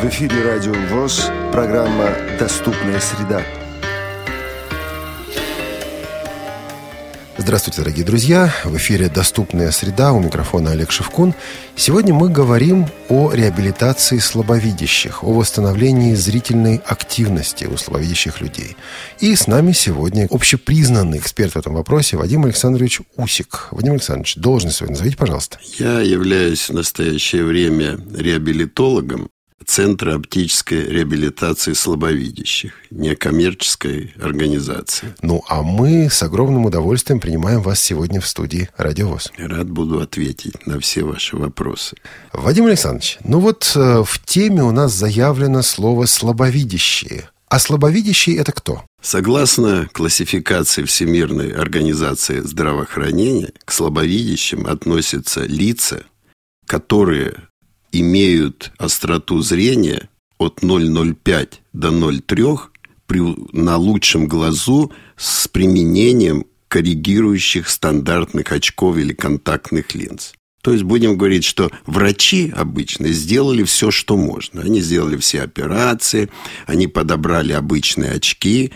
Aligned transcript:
В 0.00 0.04
эфире 0.06 0.42
Радио 0.42 0.72
ВОЗ, 0.88 1.30
программа 1.52 2.08
«Доступная 2.38 3.00
среда». 3.00 3.42
Здравствуйте, 7.36 7.82
дорогие 7.82 8.06
друзья! 8.06 8.50
В 8.64 8.74
эфире 8.78 9.10
«Доступная 9.10 9.70
среда» 9.72 10.14
у 10.14 10.20
микрофона 10.20 10.70
Олег 10.70 10.90
Шевкун. 10.90 11.34
Сегодня 11.76 12.14
мы 12.14 12.30
говорим 12.30 12.86
о 13.10 13.30
реабилитации 13.32 14.16
слабовидящих, 14.16 15.22
о 15.22 15.34
восстановлении 15.34 16.14
зрительной 16.14 16.80
активности 16.86 17.66
у 17.66 17.76
слабовидящих 17.76 18.40
людей. 18.40 18.78
И 19.18 19.36
с 19.36 19.46
нами 19.46 19.72
сегодня 19.72 20.28
общепризнанный 20.30 21.18
эксперт 21.18 21.52
в 21.52 21.58
этом 21.58 21.74
вопросе 21.74 22.16
Вадим 22.16 22.46
Александрович 22.46 23.02
Усик. 23.18 23.68
Вадим 23.70 23.92
Александрович, 23.92 24.36
должность 24.36 24.78
свою 24.78 24.92
назовите, 24.92 25.18
пожалуйста. 25.18 25.58
Я 25.78 26.00
являюсь 26.00 26.70
в 26.70 26.72
настоящее 26.72 27.44
время 27.44 27.98
реабилитологом 28.16 29.28
Центра 29.64 30.14
оптической 30.14 30.84
реабилитации 30.84 31.74
слабовидящих, 31.74 32.72
некоммерческой 32.90 34.14
организации. 34.20 35.14
Ну, 35.22 35.44
а 35.48 35.62
мы 35.62 36.08
с 36.10 36.22
огромным 36.22 36.66
удовольствием 36.66 37.20
принимаем 37.20 37.60
вас 37.60 37.80
сегодня 37.80 38.20
в 38.20 38.26
студии 38.26 38.68
«Радиовоз». 38.76 39.30
Рад 39.36 39.70
буду 39.70 40.00
ответить 40.00 40.66
на 40.66 40.80
все 40.80 41.04
ваши 41.04 41.36
вопросы. 41.36 41.96
Вадим 42.32 42.66
Александрович, 42.66 43.18
ну 43.24 43.38
вот 43.40 43.72
э, 43.76 44.02
в 44.04 44.24
теме 44.24 44.62
у 44.62 44.70
нас 44.70 44.92
заявлено 44.92 45.62
слово 45.62 46.06
«слабовидящие». 46.06 47.28
А 47.50 47.58
слабовидящие– 47.58 48.36
это 48.38 48.52
кто? 48.52 48.84
Согласно 49.02 49.88
классификации 49.92 50.84
Всемирной 50.84 51.50
организации 51.50 52.38
здравоохранения, 52.40 53.52
к 53.64 53.72
слабовидящим 53.72 54.68
относятся 54.68 55.44
лица, 55.44 56.04
которые 56.66 57.49
имеют 57.92 58.72
остроту 58.78 59.40
зрения 59.40 60.08
от 60.38 60.62
0,05 60.62 61.54
до 61.72 61.88
0,3 61.88 62.58
при, 63.06 63.20
на 63.52 63.76
лучшем 63.76 64.26
глазу 64.26 64.92
с 65.16 65.48
применением 65.48 66.46
коррегирующих 66.68 67.68
стандартных 67.68 68.52
очков 68.52 68.96
или 68.96 69.12
контактных 69.12 69.94
линз. 69.94 70.32
То 70.62 70.72
есть 70.72 70.84
будем 70.84 71.16
говорить, 71.16 71.44
что 71.44 71.70
врачи 71.86 72.52
обычно 72.54 73.08
сделали 73.08 73.64
все, 73.64 73.90
что 73.90 74.16
можно. 74.16 74.60
Они 74.60 74.80
сделали 74.80 75.16
все 75.16 75.42
операции, 75.42 76.28
они 76.66 76.86
подобрали 76.86 77.52
обычные 77.52 78.12
очки, 78.12 78.70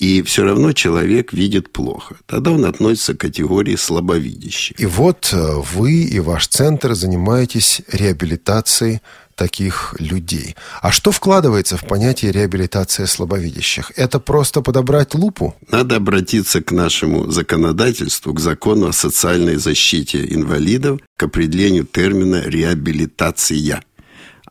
и 0.00 0.22
все 0.22 0.44
равно 0.44 0.72
человек 0.72 1.32
видит 1.34 1.70
плохо. 1.70 2.16
Тогда 2.26 2.52
он 2.52 2.64
относится 2.64 3.14
к 3.14 3.20
категории 3.20 3.76
слабовидящих. 3.76 4.80
И 4.80 4.86
вот 4.86 5.30
э, 5.32 5.52
вы 5.74 5.92
и 6.04 6.18
ваш 6.20 6.48
центр 6.48 6.94
занимаетесь 6.94 7.82
реабилитацией 7.92 9.00
таких 9.40 9.94
людей. 9.98 10.54
А 10.82 10.90
что 10.90 11.12
вкладывается 11.12 11.76
в 11.76 11.84
понятие 11.86 12.30
реабилитация 12.30 13.06
слабовидящих? 13.06 13.92
Это 13.96 14.20
просто 14.20 14.60
подобрать 14.60 15.14
лупу? 15.14 15.54
Надо 15.70 15.96
обратиться 15.96 16.60
к 16.62 16.72
нашему 16.72 17.30
законодательству, 17.30 18.34
к 18.34 18.40
закону 18.40 18.88
о 18.88 18.92
социальной 18.92 19.56
защите 19.56 20.26
инвалидов, 20.34 21.00
к 21.16 21.22
определению 21.22 21.86
термина 21.86 22.42
реабилитация. 22.46 23.82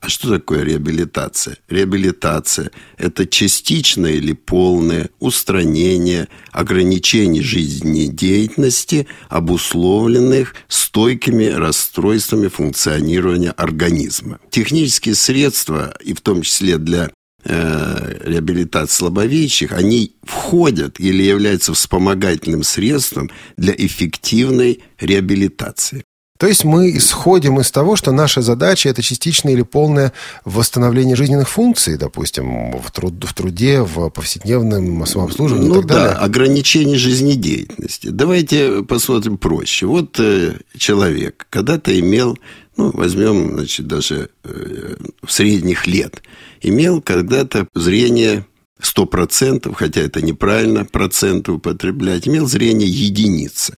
А 0.01 0.07
что 0.07 0.29
такое 0.29 0.63
реабилитация? 0.63 1.57
Реабилитация– 1.67 2.71
это 2.97 3.27
частичное 3.27 4.13
или 4.13 4.31
полное 4.31 5.09
устранение 5.19 6.29
ограничений 6.51 7.41
жизнедеятельности, 7.41 9.07
обусловленных 9.27 10.55
стойкими 10.69 11.45
расстройствами 11.45 12.47
функционирования 12.47 13.51
организма. 13.51 14.39
Технические 14.49 15.15
средства, 15.15 15.93
и 16.01 16.13
в 16.13 16.21
том 16.21 16.43
числе 16.43 16.77
для 16.77 17.11
э, 17.43 18.21
реабилитации 18.23 18.95
слабовидящих, 18.95 19.73
они 19.73 20.15
входят 20.23 20.97
или 20.99 21.23
являются 21.23 21.73
вспомогательным 21.73 22.63
средством 22.63 23.29
для 23.57 23.73
эффективной 23.77 24.81
реабилитации. 24.97 26.05
То 26.39 26.47
есть 26.47 26.63
мы 26.63 26.95
исходим 26.95 27.59
из 27.59 27.69
того, 27.69 27.97
что 27.97 28.13
наша 28.13 28.41
задача– 28.41 28.87
это 28.89 29.01
частичное 29.01 29.51
или 29.51 29.61
полное 29.61 30.13
восстановление 30.45 31.17
жизненных 31.17 31.49
функций, 31.49 31.97
допустим, 31.97 32.79
в, 32.79 32.89
труд, 32.91 33.21
в 33.25 33.33
труде, 33.33 33.81
в 33.81 34.09
повседневном 34.09 35.05
самообслуживании 35.05 35.67
ну, 35.67 35.73
и 35.73 35.77
так 35.79 35.85
да, 35.87 35.95
далее. 35.95 36.17
ограничение 36.17 36.97
жизнедеятельности. 36.97 38.07
Давайте 38.07 38.83
посмотрим 38.83 39.37
проще. 39.37 39.85
Вот 39.85 40.17
э, 40.21 40.53
человек 40.77 41.45
когда-то 41.49 41.99
имел, 41.99 42.37
ну, 42.77 42.91
возьмем, 42.93 43.55
значит, 43.55 43.87
даже 43.87 44.29
э, 44.45 44.95
в 45.21 45.29
средних 45.33 45.87
лет, 45.87 46.23
имел 46.61 47.01
когда-то 47.01 47.67
зрение 47.75 48.45
100%, 48.81 49.73
хотя 49.75 49.99
это 49.99 50.21
неправильно 50.21 50.85
проценты 50.85 51.51
употреблять, 51.51 52.29
имел 52.29 52.47
зрение 52.47 52.87
единицы. 52.87 53.75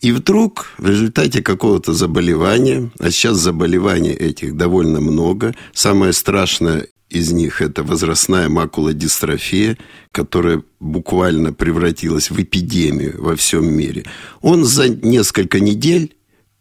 И 0.00 0.12
вдруг 0.12 0.66
в 0.78 0.88
результате 0.88 1.42
какого-то 1.42 1.92
заболевания, 1.92 2.90
а 2.98 3.10
сейчас 3.10 3.38
заболеваний 3.38 4.10
этих 4.12 4.56
довольно 4.56 5.00
много, 5.00 5.54
самое 5.72 6.12
страшное 6.12 6.86
из 7.10 7.32
них 7.32 7.62
это 7.62 7.82
возрастная 7.82 8.48
макулодистрофия, 8.48 9.78
которая 10.12 10.62
буквально 10.78 11.52
превратилась 11.52 12.30
в 12.30 12.40
эпидемию 12.40 13.16
во 13.18 13.34
всем 13.34 13.72
мире. 13.72 14.04
Он 14.40 14.64
за 14.64 14.88
несколько 14.88 15.58
недель 15.58 16.14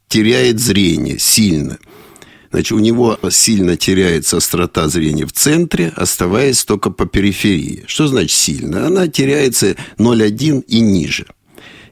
теряет 0.08 0.60
зрение 0.60 1.20
сильно. 1.20 1.78
Значит, 2.50 2.72
у 2.72 2.80
него 2.80 3.20
сильно 3.30 3.76
теряется 3.76 4.38
острота 4.38 4.88
зрения 4.88 5.26
в 5.26 5.34
центре, 5.34 5.92
оставаясь 5.96 6.64
только 6.64 6.92
по 6.92 7.06
периферии. 7.06 7.84
Что 7.88 8.08
значит 8.08 8.32
сильно? 8.32 8.88
Она 8.88 9.10
теряется 9.10 9.76
0,1 9.98 10.64
и 10.66 10.80
ниже. 10.80 11.28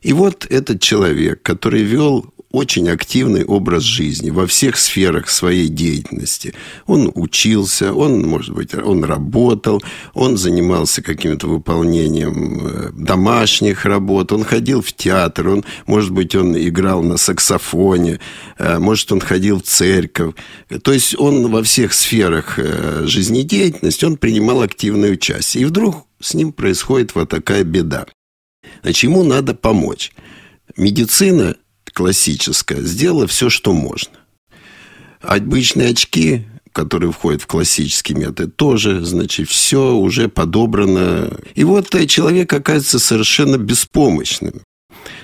И 0.05 0.13
вот 0.13 0.45
этот 0.51 0.81
человек, 0.81 1.41
который 1.41 1.81
вел 1.81 2.31
очень 2.51 2.87
активный 2.89 3.43
образ 3.43 3.81
жизни 3.81 4.29
во 4.29 4.45
всех 4.45 4.77
сферах 4.77 5.29
своей 5.29 5.67
деятельности. 5.67 6.53
Он 6.85 7.11
учился, 7.15 7.91
он, 7.91 8.21
может 8.21 8.53
быть, 8.53 8.75
он 8.75 9.03
работал, 9.03 9.81
он 10.13 10.37
занимался 10.37 11.01
каким-то 11.01 11.47
выполнением 11.47 12.67
э, 12.67 12.91
домашних 12.93 13.85
работ, 13.85 14.31
он 14.31 14.43
ходил 14.43 14.83
в 14.83 14.93
театр, 14.93 15.49
он, 15.49 15.65
может 15.87 16.11
быть, 16.11 16.35
он 16.35 16.55
играл 16.55 17.01
на 17.01 17.17
саксофоне, 17.17 18.19
э, 18.59 18.77
может, 18.77 19.11
он 19.11 19.21
ходил 19.21 19.57
в 19.59 19.63
церковь. 19.63 20.35
То 20.83 20.93
есть 20.93 21.19
он 21.19 21.49
во 21.49 21.63
всех 21.63 21.93
сферах 21.93 22.59
э, 22.59 23.05
жизнедеятельности, 23.07 24.05
он 24.05 24.17
принимал 24.17 24.61
активное 24.61 25.13
участие. 25.13 25.63
И 25.63 25.65
вдруг 25.65 26.05
с 26.21 26.35
ним 26.35 26.53
происходит 26.53 27.15
вот 27.15 27.29
такая 27.29 27.63
беда. 27.63 28.05
Значит, 28.85 29.09
ему 29.09 29.23
надо 29.23 29.55
помочь. 29.55 30.11
Медицина 30.77 31.55
классическая 31.91 32.83
сделала 32.83 33.25
все, 33.25 33.49
что 33.49 33.73
можно. 33.73 34.13
Обычные 35.21 35.89
очки, 35.89 36.43
которые 36.71 37.11
входят 37.11 37.41
в 37.41 37.47
классический 37.47 38.13
метод, 38.13 38.55
тоже, 38.55 39.03
значит, 39.03 39.49
все 39.49 39.95
уже 39.95 40.29
подобрано. 40.29 41.35
И 41.55 41.63
вот 41.63 41.95
человек 42.07 42.53
оказывается 42.53 42.99
совершенно 42.99 43.57
беспомощным. 43.57 44.61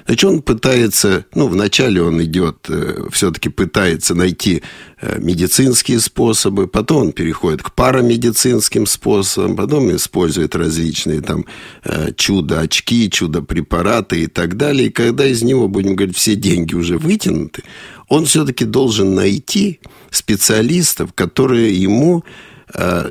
Значит, 0.06 0.30
он 0.30 0.42
пытается, 0.42 1.26
ну, 1.36 1.48
вначале 1.48 2.02
он 2.02 2.22
идет, 2.24 2.68
э, 2.70 3.06
все-таки 3.12 3.50
пытается 3.50 4.16
найти 4.16 4.64
э, 5.02 5.20
медицинские 5.20 6.00
способы, 6.00 6.68
потом 6.68 7.08
он 7.08 7.12
переходит 7.12 7.64
к 7.64 7.74
парамедицинским 7.74 8.86
способам, 8.86 9.56
потом 9.56 9.96
использует 9.96 10.56
различные 10.56 11.22
там 11.22 11.46
э, 11.84 12.12
чудо-очки, 12.16 13.10
чудо-препараты 13.10 14.24
и 14.24 14.28
так 14.28 14.58
далее. 14.58 14.88
И 14.88 14.92
когда 14.92 15.26
из 15.26 15.44
него, 15.44 15.68
будем 15.68 15.96
говорить, 15.96 16.18
все 16.18 16.36
деньги 16.36 16.76
уже 16.76 16.98
вытянуты, 16.98 17.64
он 18.08 18.26
все-таки 18.26 18.66
должен 18.66 19.16
найти 19.16 19.80
специалистов, 20.10 21.14
которые 21.14 21.74
ему 21.82 22.24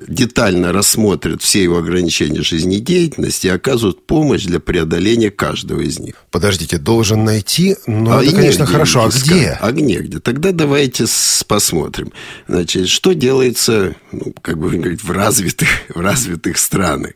детально 0.09 0.73
рассмотрят 0.73 1.43
все 1.43 1.63
его 1.63 1.79
ограничения 1.79 2.43
жизнедеятельности 2.43 3.47
и 3.47 3.51
оказывают 3.51 4.07
помощь 4.07 4.45
для 4.45 4.61
преодоления 4.61 5.31
каждого 5.31 5.81
из 5.81 5.99
них. 5.99 6.15
Подождите, 6.31 6.79
должен 6.79 7.25
найти, 7.25 7.77
ну, 7.87 8.19
а 8.19 8.23
это, 8.23 8.35
конечно, 8.35 8.67
хорошо. 8.67 9.05
А 9.05 9.09
где? 9.09 9.59
А 9.61 9.71
негде. 9.73 10.21
Тогда 10.21 10.53
давайте 10.53 11.07
посмотрим. 11.47 12.13
Значит, 12.49 12.89
что 12.89 13.13
делается, 13.13 13.95
ну, 14.13 14.33
как 14.41 14.59
бы 14.59 14.71
говорить, 14.71 15.03
в 15.03 15.11
развитых, 15.11 15.69
в 15.95 16.01
развитых 16.01 16.59
странах. 16.59 17.13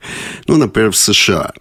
Ну, 0.46 0.56
например, 0.56 0.90
в 0.90 0.96
США. 0.96 1.52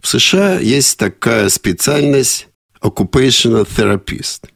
В 0.00 0.08
США 0.08 0.58
есть 0.58 0.98
такая 0.98 1.48
специальность 1.48 2.48
occupational 2.82 3.66
therapist 3.66 4.51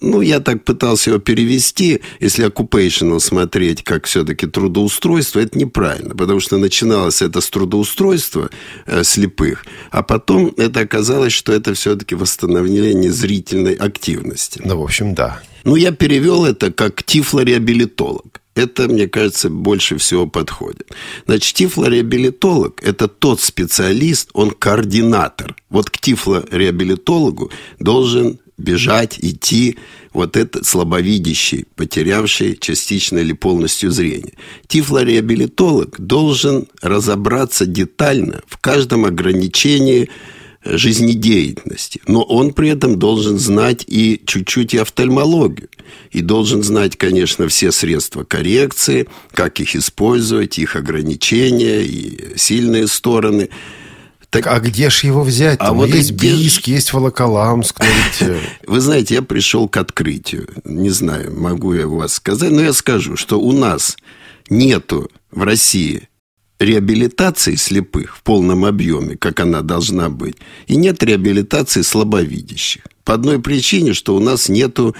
ну, 0.00 0.20
я 0.20 0.40
так 0.40 0.64
пытался 0.64 1.10
его 1.10 1.20
перевести, 1.20 2.00
если 2.20 2.46
occupational 2.46 3.20
смотреть, 3.20 3.82
как 3.82 4.06
все-таки 4.06 4.46
трудоустройство, 4.46 5.40
это 5.40 5.58
неправильно, 5.58 6.14
потому 6.14 6.40
что 6.40 6.56
начиналось 6.56 7.22
это 7.22 7.40
с 7.40 7.50
трудоустройства 7.50 8.50
э, 8.86 9.04
слепых, 9.04 9.64
а 9.90 10.02
потом 10.02 10.54
это 10.56 10.80
оказалось, 10.80 11.32
что 11.32 11.52
это 11.52 11.74
все-таки 11.74 12.14
восстановление 12.14 13.12
зрительной 13.12 13.74
активности. 13.74 14.60
Ну, 14.64 14.78
в 14.78 14.82
общем, 14.82 15.14
да. 15.14 15.42
Ну, 15.64 15.76
я 15.76 15.92
перевел 15.92 16.44
это 16.44 16.72
как 16.72 17.02
тифлореабилитолог. 17.02 18.40
Это, 18.54 18.88
мне 18.88 19.06
кажется, 19.06 19.48
больше 19.48 19.96
всего 19.96 20.26
подходит. 20.26 20.90
Значит, 21.26 21.54
тифлореабилитолог– 21.54 22.82
это 22.82 23.06
тот 23.06 23.40
специалист, 23.40 24.30
он 24.32 24.50
координатор. 24.50 25.54
Вот 25.70 25.88
к 25.88 25.98
тифлореабилитологу 25.98 27.50
должен 27.78 28.40
бежать, 28.60 29.18
идти 29.20 29.78
вот 30.12 30.36
этот 30.36 30.66
слабовидящий, 30.66 31.66
потерявший 31.76 32.56
частично 32.60 33.18
или 33.18 33.32
полностью 33.32 33.90
зрение. 33.90 34.34
Тифлореабилитолог 34.66 36.00
должен 36.00 36.66
разобраться 36.82 37.66
детально 37.66 38.40
в 38.46 38.58
каждом 38.58 39.04
ограничении 39.04 40.10
жизнедеятельности. 40.64 42.00
Но 42.06 42.22
он 42.22 42.52
при 42.52 42.68
этом 42.68 42.98
должен 42.98 43.38
знать 43.38 43.84
и 43.86 44.20
чуть-чуть 44.26 44.74
и 44.74 44.78
офтальмологию. 44.78 45.68
И 46.10 46.20
должен 46.20 46.62
знать, 46.62 46.96
конечно, 46.96 47.48
все 47.48 47.72
средства 47.72 48.24
коррекции, 48.24 49.08
как 49.32 49.60
их 49.60 49.74
использовать, 49.74 50.58
их 50.58 50.76
ограничения 50.76 51.82
и 51.82 52.36
сильные 52.36 52.88
стороны. 52.88 53.48
Так, 54.30 54.46
а 54.46 54.60
где 54.60 54.90
же 54.90 55.08
его 55.08 55.22
взять? 55.22 55.58
А 55.60 55.72
вот 55.72 55.88
есть 55.88 56.12
где... 56.12 56.30
Бийск, 56.30 56.68
есть 56.68 56.92
Волоколамск. 56.92 57.80
Э, 58.20 58.38
Вы 58.66 58.80
знаете, 58.80 59.16
я 59.16 59.22
пришел 59.22 59.68
к 59.68 59.76
открытию. 59.76 60.48
Не 60.64 60.90
знаю, 60.90 61.36
могу 61.36 61.74
я 61.74 61.88
вас 61.88 62.14
сказать, 62.14 62.52
но 62.52 62.62
я 62.62 62.72
скажу, 62.72 63.16
что 63.16 63.40
у 63.40 63.50
нас 63.50 63.96
нету 64.48 65.10
в 65.32 65.42
России 65.42 66.08
реабилитации 66.60 67.56
слепых 67.56 68.16
в 68.16 68.22
полном 68.22 68.64
объеме, 68.64 69.16
как 69.16 69.40
она 69.40 69.62
должна 69.62 70.10
быть, 70.10 70.36
и 70.68 70.76
нет 70.76 71.02
реабилитации 71.02 71.82
слабовидящих. 71.82 72.82
По 73.02 73.14
одной 73.14 73.40
причине, 73.40 73.94
что 73.94 74.14
у 74.14 74.20
нас 74.20 74.48
нету 74.48 74.94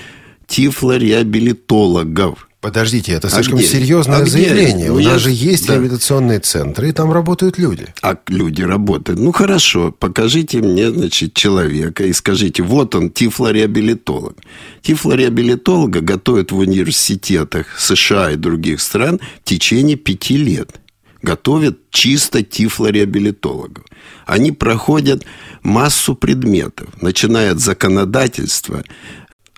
тифлореабилитологов. 0.49 2.49
Подождите, 2.61 3.13
это 3.13 3.29
а 3.29 3.31
слишком 3.31 3.59
где? 3.59 3.67
серьезное 3.67 4.19
а 4.19 4.27
заявление. 4.27 4.91
Где? 4.91 4.91
У 4.91 5.01
нас 5.01 5.23
же 5.23 5.31
есть 5.31 5.67
да. 5.67 5.75
реабилитационные 5.75 6.41
центры, 6.41 6.91
и 6.91 6.93
там 6.93 7.11
работают 7.11 7.57
люди. 7.57 7.87
А 8.03 8.19
люди 8.29 8.61
работают. 8.61 9.19
Ну 9.19 9.33
хорошо, 9.33 9.93
покажите 9.99 10.59
мне, 10.59 10.91
значит, 10.91 11.33
человека 11.33 12.05
и 12.05 12.13
скажите, 12.13 12.63
вот 12.63 12.95
он, 12.95 13.09
тифлореабилитолог. 13.09 14.37
Тифлореабилитолога 14.83 16.03
готовят 16.03 16.53
в 16.53 16.59
университетах 16.59 17.79
США 17.79 18.33
и 18.33 18.37
других 18.37 18.83
стран 18.83 19.21
в 19.43 19.49
течение 19.49 19.97
пяти 19.97 20.37
лет 20.37 20.81
готовят 21.23 21.79
чисто 21.91 22.43
тифлореабилитологов. 22.43 23.85
Они 24.25 24.53
проходят 24.53 25.25
массу 25.63 26.15
предметов, 26.15 26.89
начиная 27.03 27.53
от 27.53 27.61
законодательства, 27.61 28.83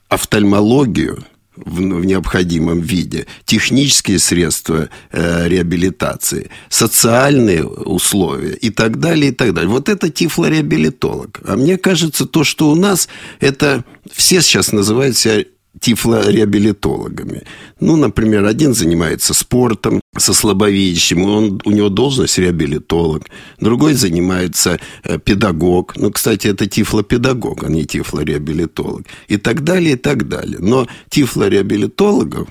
офтальмологию 0.08 1.25
в, 1.56 1.76
в 1.76 2.04
необходимом 2.04 2.81
виде, 2.81 3.26
технические 3.44 4.19
средства 4.19 4.88
э, 5.10 5.49
реабилитации, 5.49 6.50
социальные 6.69 7.64
условия 7.64 8.54
и 8.54 8.70
так 8.70 8.99
далее, 8.99 9.31
и 9.31 9.34
так 9.34 9.52
далее. 9.52 9.70
Вот 9.70 9.88
это 9.88 10.10
тифлореабилитолог. 10.10 11.40
А 11.44 11.56
мне 11.56 11.76
кажется, 11.76 12.26
то, 12.26 12.44
что 12.44 12.70
у 12.70 12.75
нас, 12.75 13.08
это 13.40 13.84
все 14.10 14.40
сейчас 14.40 14.72
называют 14.72 15.16
себя 15.16 15.44
тифлореабилитологами. 15.81 17.43
Ну, 17.81 17.97
например, 17.97 18.45
один 18.45 18.75
занимается 18.75 19.35
спортом 19.35 20.01
со 20.17 20.35
слабовидящим, 20.35 21.23
он, 21.23 21.61
у 21.65 21.71
него 21.71 21.89
должность 21.89 22.39
реабилитолог. 22.39 23.25
Другой 23.59 23.95
занимается 23.95 24.79
э, 25.05 25.19
педагог. 25.19 25.97
Ну, 25.97 26.11
кстати, 26.11 26.49
это 26.49 26.67
тифлопедагог, 26.67 27.65
а 27.65 27.69
не 27.69 27.85
тифлореабилитолог. 27.85 29.07
И 29.29 29.39
так 29.39 29.65
далее, 29.65 29.95
и 29.95 29.97
так 29.97 30.29
далее. 30.29 30.59
Но 30.61 30.87
тифлореабилитологов, 31.09 32.49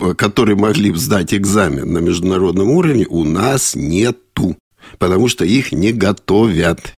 э, 0.00 0.14
которые 0.14 0.56
могли 0.56 0.90
бы 0.90 0.96
сдать 0.96 1.34
экзамен 1.34 1.92
на 1.92 1.98
международном 1.98 2.70
уровне, 2.70 3.06
у 3.08 3.24
нас 3.24 3.74
нету. 3.74 4.56
Потому 4.98 5.28
что 5.28 5.44
их 5.44 5.72
не 5.72 5.92
готовят. 5.92 6.94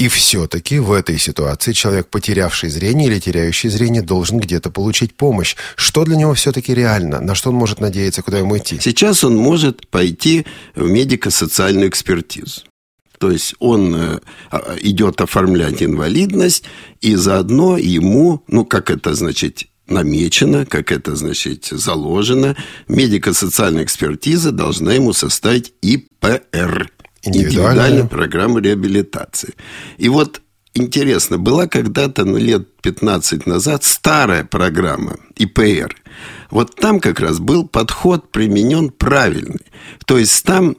И 0.00 0.08
все-таки 0.08 0.78
в 0.78 0.92
этой 0.92 1.18
ситуации 1.18 1.72
человек, 1.72 2.08
потерявший 2.08 2.70
зрение 2.70 3.08
или 3.08 3.20
теряющий 3.20 3.68
зрение, 3.68 4.00
должен 4.00 4.38
где-то 4.38 4.70
получить 4.70 5.14
помощь. 5.14 5.56
Что 5.76 6.06
для 6.06 6.16
него 6.16 6.32
все-таки 6.32 6.72
реально? 6.72 7.20
На 7.20 7.34
что 7.34 7.50
он 7.50 7.56
может 7.56 7.80
надеяться, 7.80 8.22
куда 8.22 8.38
ему 8.38 8.56
идти? 8.56 8.78
Сейчас 8.80 9.24
он 9.24 9.36
может 9.36 9.86
пойти 9.88 10.46
в 10.74 10.88
медико-социальную 10.88 11.90
экспертизу. 11.90 12.62
То 13.18 13.30
есть 13.30 13.54
он 13.58 13.94
э, 13.94 14.20
а, 14.50 14.76
идет 14.80 15.20
оформлять 15.20 15.82
инвалидность, 15.82 16.64
и 17.02 17.14
заодно 17.14 17.76
ему, 17.76 18.42
ну, 18.48 18.64
как 18.64 18.90
это 18.90 19.12
значит, 19.12 19.66
намечено, 19.86 20.64
как 20.64 20.92
это, 20.92 21.14
значит, 21.14 21.66
заложено, 21.70 22.56
медико-социальная 22.88 23.84
экспертиза 23.84 24.50
должна 24.50 24.94
ему 24.94 25.12
составить 25.12 25.74
ИПР 25.82 26.90
индивидуальная 27.22 28.04
программа 28.04 28.60
реабилитации. 28.60 29.54
И 29.98 30.08
вот 30.08 30.40
интересно, 30.74 31.38
была 31.38 31.66
когда-то, 31.66 32.24
ну, 32.24 32.36
лет 32.38 32.68
15 32.82 33.46
назад 33.46 33.84
старая 33.84 34.44
программа 34.44 35.16
ИПР. 35.36 35.96
Вот 36.50 36.74
там 36.76 37.00
как 37.00 37.20
раз 37.20 37.38
был 37.38 37.66
подход 37.66 38.30
применен 38.32 38.90
правильный. 38.90 39.66
То 40.06 40.18
есть 40.18 40.44
там 40.44 40.76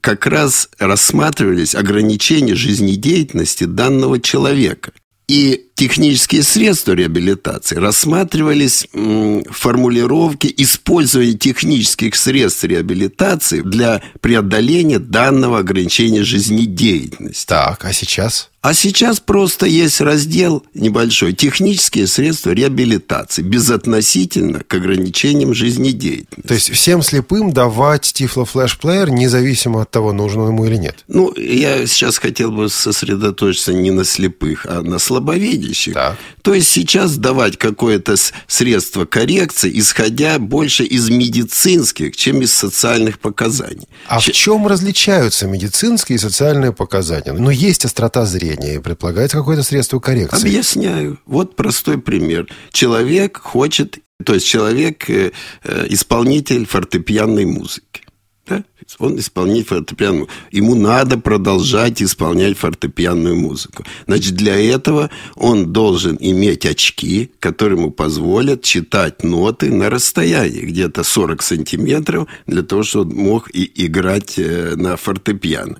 как 0.00 0.26
раз 0.26 0.68
рассматривались 0.78 1.74
ограничения 1.74 2.54
жизнедеятельности 2.54 3.64
данного 3.64 4.20
человека. 4.20 4.92
И 5.26 5.67
технические 5.78 6.42
средства 6.42 6.92
реабилитации 6.92 7.76
рассматривались 7.76 8.88
в 8.92 9.44
формулировке 9.50 10.52
использования 10.56 11.34
технических 11.34 12.16
средств 12.16 12.64
реабилитации 12.64 13.60
для 13.60 14.02
преодоления 14.20 14.98
данного 14.98 15.60
ограничения 15.60 16.24
жизнедеятельности. 16.24 17.46
Так, 17.46 17.84
а 17.84 17.92
сейчас? 17.92 18.50
А 18.60 18.74
сейчас 18.74 19.20
просто 19.20 19.66
есть 19.66 20.00
раздел 20.00 20.64
небольшой 20.74 21.32
«Технические 21.32 22.08
средства 22.08 22.50
реабилитации» 22.50 23.42
безотносительно 23.42 24.64
к 24.64 24.74
ограничениям 24.74 25.54
жизнедеятельности. 25.54 26.48
То 26.48 26.54
есть 26.54 26.70
всем 26.70 27.02
слепым 27.02 27.52
давать 27.52 28.12
тифло-флеш-плеер 28.16 29.10
независимо 29.10 29.82
от 29.82 29.92
того, 29.92 30.12
нужен 30.12 30.44
ему 30.48 30.66
или 30.66 30.76
нет? 30.76 31.04
Ну, 31.06 31.32
я 31.36 31.86
сейчас 31.86 32.18
хотел 32.18 32.50
бы 32.50 32.68
сосредоточиться 32.68 33.72
не 33.72 33.92
на 33.92 34.04
слепых, 34.04 34.66
а 34.66 34.82
на 34.82 34.98
слабовидящих. 34.98 35.67
Так. 35.92 36.16
То 36.42 36.54
есть 36.54 36.68
сейчас 36.68 37.16
давать 37.16 37.58
какое-то 37.58 38.16
средство 38.46 39.04
коррекции, 39.04 39.70
исходя 39.78 40.38
больше 40.38 40.84
из 40.84 41.10
медицинских, 41.10 42.16
чем 42.16 42.42
из 42.42 42.54
социальных 42.54 43.18
показаний. 43.18 43.88
А 44.06 44.20
Ч... 44.20 44.32
в 44.32 44.34
чем 44.34 44.66
различаются 44.66 45.46
медицинские 45.46 46.16
и 46.16 46.18
социальные 46.18 46.72
показания? 46.72 47.32
Ну, 47.32 47.50
есть 47.50 47.84
острота 47.84 48.24
зрения 48.24 48.38
зрения 48.38 48.76
и 48.76 48.78
предполагается 48.78 49.36
какое-то 49.36 49.62
средство 49.62 49.98
коррекции. 50.00 50.48
Объясняю. 50.48 51.18
Вот 51.26 51.56
простой 51.56 51.98
пример. 51.98 52.46
Человек 52.72 53.38
хочет, 53.38 53.98
то 54.24 54.34
есть 54.34 54.46
человек 54.46 55.08
э, 55.10 55.32
э, 55.64 55.86
исполнитель 55.88 56.66
фортепианной 56.66 57.44
музыки. 57.44 58.02
Да? 58.48 58.64
Он 58.98 59.18
исполнитель 59.18 59.66
фортепианную. 59.66 60.28
Ему 60.50 60.74
надо 60.74 61.18
продолжать 61.18 62.02
исполнять 62.02 62.56
фортепианную 62.56 63.36
музыку. 63.36 63.84
Значит, 64.06 64.34
для 64.34 64.56
этого 64.56 65.10
он 65.34 65.72
должен 65.72 66.16
иметь 66.18 66.64
очки, 66.64 67.30
которые 67.38 67.78
ему 67.78 67.90
позволят 67.90 68.62
читать 68.62 69.22
ноты 69.22 69.70
на 69.70 69.90
расстоянии, 69.90 70.62
где-то 70.62 71.02
40 71.02 71.42
сантиметров, 71.42 72.28
для 72.46 72.62
того, 72.62 72.82
чтобы 72.82 73.10
он 73.10 73.16
мог 73.18 73.50
и 73.54 73.70
играть 73.74 74.38
э, 74.38 74.74
на 74.76 74.96
фортепиано. 74.96 75.78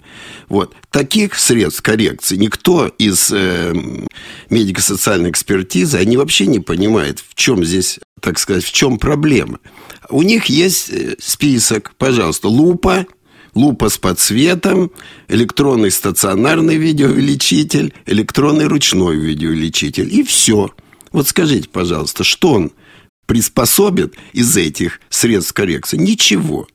Вот. 0.49 0.75
Таких 0.91 1.39
средств 1.39 1.83
коррекции 1.83 2.37
никто 2.37 2.89
из 2.99 3.31
э, 3.33 3.73
медико-социальной 4.51 5.31
экспертизы, 5.31 5.97
они 5.97 6.17
вообще 6.17 6.47
не 6.47 6.61
понимают, 6.61 7.25
в 7.27 7.35
чем 7.35 7.65
здесь, 7.65 8.01
так 8.21 8.39
сказать, 8.39 8.65
в 8.65 8.73
чем 8.73 8.99
проблема. 8.99 9.61
У 10.11 10.23
них 10.23 10.47
есть 10.47 10.91
э, 10.91 11.17
список, 11.19 11.95
пожалуйста, 11.97 12.49
лупа, 12.49 13.07
лупа 13.55 13.89
с 13.89 13.99
подсветом, 13.99 14.91
электронный 15.29 15.91
стационарный 15.91 16.77
видеоувеличитель, 16.77 17.93
электронный 18.07 18.67
ручной 18.67 19.17
видеоувеличитель. 19.17 20.13
И 20.13 20.23
все. 20.23 20.71
Вот 21.13 21.29
скажите, 21.29 21.69
пожалуйста, 21.69 22.25
что 22.25 22.53
он 22.53 22.73
приспособит 23.27 24.15
из 24.33 24.57
этих 24.57 25.01
средств 25.11 25.53
коррекции? 25.53 25.97
Ничего. 25.97 26.67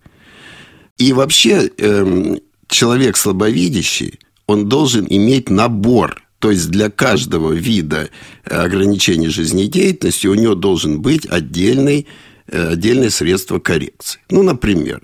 И 0.98 1.14
вообще 1.14 1.72
эм, 1.78 2.40
человек 2.68 3.18
слабовидящий, 3.18 4.20
он 4.46 4.70
должен 4.70 5.06
иметь 5.10 5.50
набор 5.50 6.24
то 6.44 6.52
есть 6.52 6.70
для 6.72 6.90
каждого 6.90 7.54
вида 7.54 8.10
э, 8.44 8.54
ограничения 8.54 9.30
жизнедеятельности 9.30 10.28
у 10.28 10.34
него 10.34 10.56
должен 10.56 11.02
быть 11.02 11.26
отдельный 11.26 12.06
отдельные 12.48 13.10
средства 13.10 13.60
коррекции. 13.60 14.20
Ну, 14.30 14.44
например, 14.44 15.02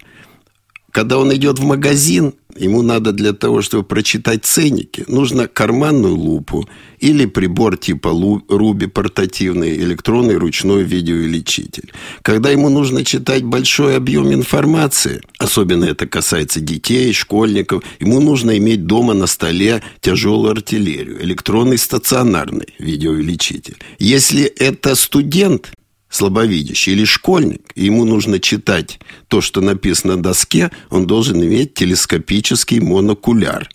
когда 0.91 1.19
он 1.19 1.33
идет 1.33 1.59
в 1.59 1.63
магазин, 1.63 2.33
ему 2.57 2.81
надо 2.81 3.11
для 3.11 3.33
того, 3.33 3.61
чтобы 3.61 3.83
прочитать 3.83 4.45
ценники, 4.45 5.05
нужно 5.07 5.47
карманную 5.47 6.15
лупу 6.15 6.67
или 6.99 7.25
прибор 7.25 7.77
типа 7.77 8.09
Руби 8.49 8.87
портативный, 8.87 9.75
электронный 9.77 10.35
ручной 10.35 10.83
видеоувеличитель. 10.83 11.91
Когда 12.23 12.49
ему 12.49 12.69
нужно 12.69 13.05
читать 13.05 13.43
большой 13.43 13.95
объем 13.95 14.33
информации, 14.33 15.21
особенно 15.37 15.85
это 15.85 16.07
касается 16.07 16.59
детей, 16.59 17.13
школьников, 17.13 17.83
ему 17.99 18.19
нужно 18.19 18.57
иметь 18.57 18.85
дома 18.85 19.13
на 19.13 19.27
столе 19.27 19.83
тяжелую 20.01 20.51
артиллерию, 20.51 21.23
электронный 21.23 21.77
стационарный 21.77 22.73
видеоувеличитель. 22.79 23.77
Если 23.99 24.43
это 24.43 24.95
студент, 24.95 25.71
слабовидящий 26.09 26.93
или 26.93 27.05
школьник, 27.05 27.71
и 27.75 27.85
ему 27.85 28.05
нужно 28.05 28.39
читать 28.39 28.99
то, 29.27 29.41
что 29.41 29.61
написано 29.61 30.15
на 30.15 30.23
доске, 30.23 30.71
он 30.89 31.05
должен 31.05 31.41
иметь 31.43 31.73
телескопический 31.73 32.79
монокуляр 32.79 33.69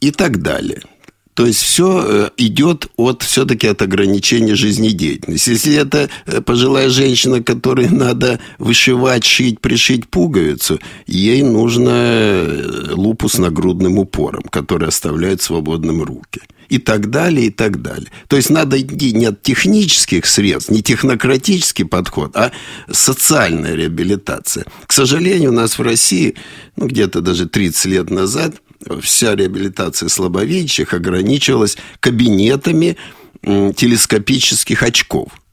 и 0.00 0.10
так 0.10 0.42
далее. 0.42 0.82
То 1.38 1.46
есть 1.46 1.62
все 1.62 2.04
э, 2.04 2.30
идет 2.36 2.88
от 2.96 3.22
все-таки 3.22 3.68
от 3.68 3.80
ограничения 3.80 4.56
жизнедеятельности. 4.56 5.50
Если 5.50 5.76
это 5.76 6.10
э, 6.26 6.40
пожилая 6.40 6.88
женщина, 6.90 7.40
которой 7.40 7.88
надо 7.88 8.40
вышивать, 8.58 9.24
шить, 9.24 9.60
пришить 9.60 10.08
пуговицу, 10.08 10.80
ей 11.06 11.42
нужно 11.42 11.90
э, 11.92 12.90
лупу 12.90 13.28
с 13.28 13.38
нагрудным 13.38 13.98
упором, 13.98 14.42
который 14.50 14.88
оставляет 14.88 15.40
свободным 15.40 16.02
руки 16.02 16.40
и 16.68 16.78
так 16.78 17.10
далее, 17.10 17.46
и 17.46 17.50
так 17.50 17.82
далее. 17.82 18.10
То 18.28 18.36
есть 18.36 18.50
надо 18.50 18.80
идти 18.80 19.12
не 19.12 19.26
от 19.26 19.42
технических 19.42 20.26
средств, 20.26 20.70
не 20.70 20.82
технократический 20.82 21.84
подход, 21.84 22.36
а 22.36 22.52
социальная 22.90 23.74
реабилитация. 23.74 24.64
К 24.86 24.92
сожалению, 24.92 25.50
у 25.50 25.54
нас 25.54 25.78
в 25.78 25.82
России, 25.82 26.34
ну, 26.76 26.86
где-то 26.86 27.20
даже 27.20 27.48
30 27.48 27.84
лет 27.86 28.10
назад, 28.10 28.56
вся 29.00 29.34
реабилитация 29.34 30.08
слабовидящих 30.08 30.94
ограничивалась 30.94 31.76
кабинетами 32.00 32.96
телескопических 33.42 34.82
очков– 34.82 35.32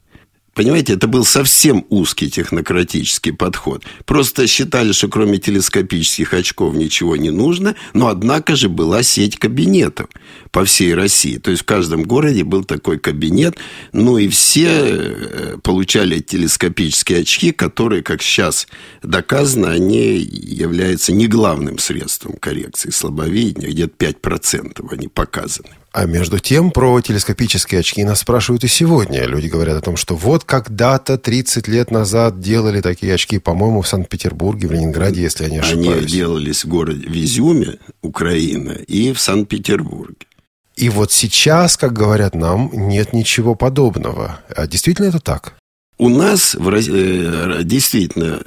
Понимаете, 0.55 0.93
это 0.93 1.07
был 1.07 1.25
совсем 1.25 1.85
узкий 1.89 2.31
технократический 2.31 3.33
подход. 3.33 3.83
Просто 4.05 4.47
считали, 4.47 4.93
что 4.93 5.09
кроме 5.09 5.37
телескопических 5.37 6.33
очков 6.33 6.73
ничего 6.75 7.17
не 7.17 7.29
нужно, 7.29 7.75
но 7.93 8.07
однако 8.07 8.55
же 8.55 8.69
была 8.69 9.03
сеть 9.03 9.37
кабинетов 9.37 10.07
по 10.51 10.63
всей 10.63 10.93
России. 10.93 11.39
То 11.39 11.51
есть 11.51 11.63
в 11.63 11.65
каждом 11.65 12.03
городе 12.03 12.45
был 12.45 12.63
такой 12.63 12.99
кабинет, 12.99 13.57
ну 13.91 14.17
и 14.17 14.29
все 14.29 14.67
э, 14.69 15.57
получали 15.61 16.21
телескопические 16.21 17.19
очки, 17.19 17.51
которые, 17.51 18.01
как 18.01 18.21
сейчас 18.21 18.69
доказано, 19.03 19.71
они 19.71 20.19
являются 20.19 21.11
не 21.11 21.27
главным 21.27 21.79
средством 21.79 22.37
коррекции 22.37 22.91
слабовидения, 22.91 23.71
где-то 23.71 24.05
5% 24.05 24.87
они 24.89 25.09
показаны. 25.09 25.71
А 25.95 26.05
между 26.07 26.39
тем, 26.39 26.71
про 26.71 26.99
телескопические 26.99 27.79
очки 27.79 28.03
нас 28.03 28.19
спрашивают 28.19 28.65
и 28.65 28.67
сегодня. 28.67 29.23
Люди 29.27 29.47
говорят 29.47 29.77
о 29.77 29.81
том, 29.81 29.95
что 29.95 30.17
вот 30.17 30.43
когда-то 30.43 31.17
30 31.17 31.69
лет 31.69 31.89
назад 31.89 32.41
делали 32.41 32.81
такие 32.81 33.13
очки, 33.13 33.39
по-моему, 33.39 33.81
в 33.81 33.87
Санкт-Петербурге, 33.87 34.67
в 34.67 34.73
Ленинграде, 34.73 35.21
если 35.21 35.45
я 35.45 35.49
не 35.49 35.59
ошибаюсь. 35.59 35.99
Они 35.99 36.05
делались 36.05 36.65
в 36.65 36.67
городе 36.67 37.07
в 37.07 37.13
Изюме, 37.13 37.77
Украина, 38.01 38.73
и 38.73 39.13
в 39.13 39.21
Санкт-Петербурге. 39.21 40.27
И 40.75 40.89
вот 40.89 41.13
сейчас, 41.13 41.77
как 41.77 41.93
говорят 41.93 42.35
нам, 42.35 42.71
нет 42.73 43.13
ничего 43.13 43.55
подобного. 43.55 44.41
А 44.53 44.67
действительно 44.67 45.05
это 45.05 45.21
так? 45.21 45.55
У 45.97 46.09
нас 46.09 46.55
в, 46.55 46.73
э, 46.73 47.63
действительно 47.63 48.41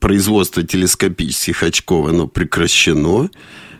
производство 0.00 0.62
телескопических 0.62 1.62
очков 1.62 2.08
оно 2.08 2.28
прекращено. 2.28 3.28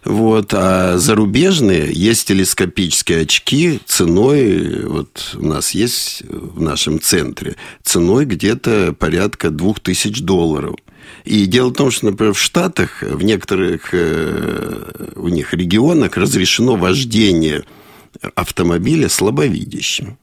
Вот, 0.05 0.53
а 0.53 0.99
зарубежные 0.99 1.93
есть 1.93 2.27
телескопические 2.27 3.21
очки 3.21 3.81
ценой, 3.87 4.85
вот 4.85 5.35
у 5.35 5.47
нас 5.47 5.73
есть 5.73 6.25
в 6.29 6.61
нашем 6.61 7.01
центре, 7.01 7.57
ценой 7.85 8.25
где-то 8.25 8.95
порядка 8.99 9.51
двух 9.51 9.79
тысяч 9.79 10.21
долларов. 10.23 10.75
И 11.25 11.47
дело 11.47 11.69
в 11.69 11.75
том, 11.75 11.93
что, 11.93 12.07
например, 12.07 12.35
в 12.35 12.41
Штатах, 12.41 13.03
в 13.03 13.23
некоторых 13.23 13.91
э, 13.93 15.13
у 15.15 15.29
них 15.29 15.55
регионах 15.55 16.17
разрешено 16.17 16.75
вождение 16.75 17.65
автомобиля 18.35 19.09
слабовидящим. 19.09 20.19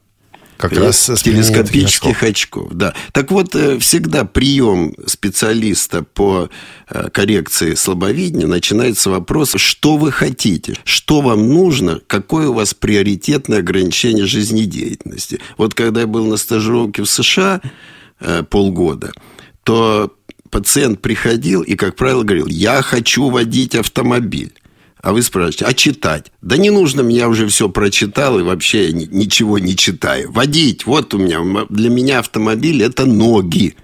Как 0.59 0.73
раз 0.73 1.09
с 1.09 1.21
телескопических 1.21 2.21
очков. 2.21 2.73
Да. 2.73 2.93
Так 3.13 3.31
вот, 3.31 3.55
э, 3.55 3.79
всегда 3.79 4.25
прием 4.25 4.93
специалиста 5.07 6.03
по 6.03 6.49
э, 6.89 7.09
коррекции 7.13 7.75
слабовидения 7.75 8.45
начинается 8.45 9.09
вопрос, 9.09 9.53
что 9.55 9.95
вы 9.95 10.11
хотите, 10.11 10.75
что 10.83 11.21
вам 11.21 11.47
нужно, 11.47 12.01
какое 12.07 12.49
у 12.49 12.53
вас 12.53 12.73
приоритетное 12.73 13.59
ограничение 13.59 14.25
жизнедеятельности. 14.25 15.39
Вот 15.57 15.75
когда 15.75 16.01
я 16.01 16.07
был 16.07 16.25
на 16.25 16.35
стажировке 16.35 17.03
в 17.03 17.09
США 17.09 17.61
э, 18.19 18.43
полгода, 18.43 19.13
то 19.63 20.13
пациент 20.49 21.01
приходил 21.01 21.61
и, 21.61 21.75
как 21.75 21.95
правило, 21.95 22.23
говорил, 22.23 22.47
я 22.47 22.81
хочу 22.81 23.29
водить 23.29 23.75
автомобиль. 23.75 24.58
А 25.01 25.13
вы 25.13 25.21
спрашиваете, 25.21 25.65
а 25.65 25.73
читать? 25.73 26.31
Да 26.41 26.57
не 26.57 26.71
нужно, 26.71 27.07
я 27.09 27.29
уже 27.29 27.47
все 27.47 27.69
прочитал 27.69 28.39
и 28.39 28.43
вообще 28.43 28.91
ничего 28.91 29.57
не 29.57 29.75
читаю. 29.75 30.31
Водить, 30.31 30.85
вот 30.85 31.13
у 31.13 31.17
меня, 31.19 31.41
для 31.69 31.89
меня 31.89 32.19
автомобиль– 32.19 32.83
это 32.83 33.05
ноги. 33.05 33.75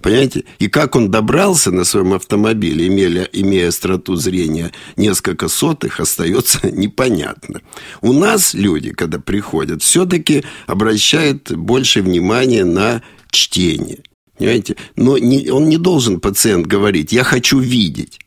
Понимаете? 0.00 0.44
И 0.58 0.68
как 0.68 0.96
он 0.96 1.10
добрался 1.10 1.70
на 1.70 1.84
своем 1.84 2.14
автомобиле, 2.14 2.88
имея, 2.88 3.28
имея 3.32 3.68
остроту 3.68 4.16
зрения 4.16 4.72
несколько 4.96 5.48
сотых, 5.48 6.00
остается 6.00 6.58
непонятно. 6.70 7.60
У 8.00 8.12
нас 8.12 8.54
люди, 8.54 8.92
когда 8.92 9.18
приходят, 9.18 9.82
все-таки 9.82 10.42
обращают 10.66 11.52
больше 11.52 12.02
внимания 12.02 12.64
на 12.64 13.02
чтение. 13.30 14.00
Понимаете? 14.38 14.76
Но 14.96 15.18
не, 15.18 15.50
он 15.50 15.68
не 15.68 15.76
должен, 15.76 16.18
пациент, 16.18 16.66
говорить, 16.66 17.12
я 17.12 17.22
хочу 17.22 17.58
видеть. 17.60 18.18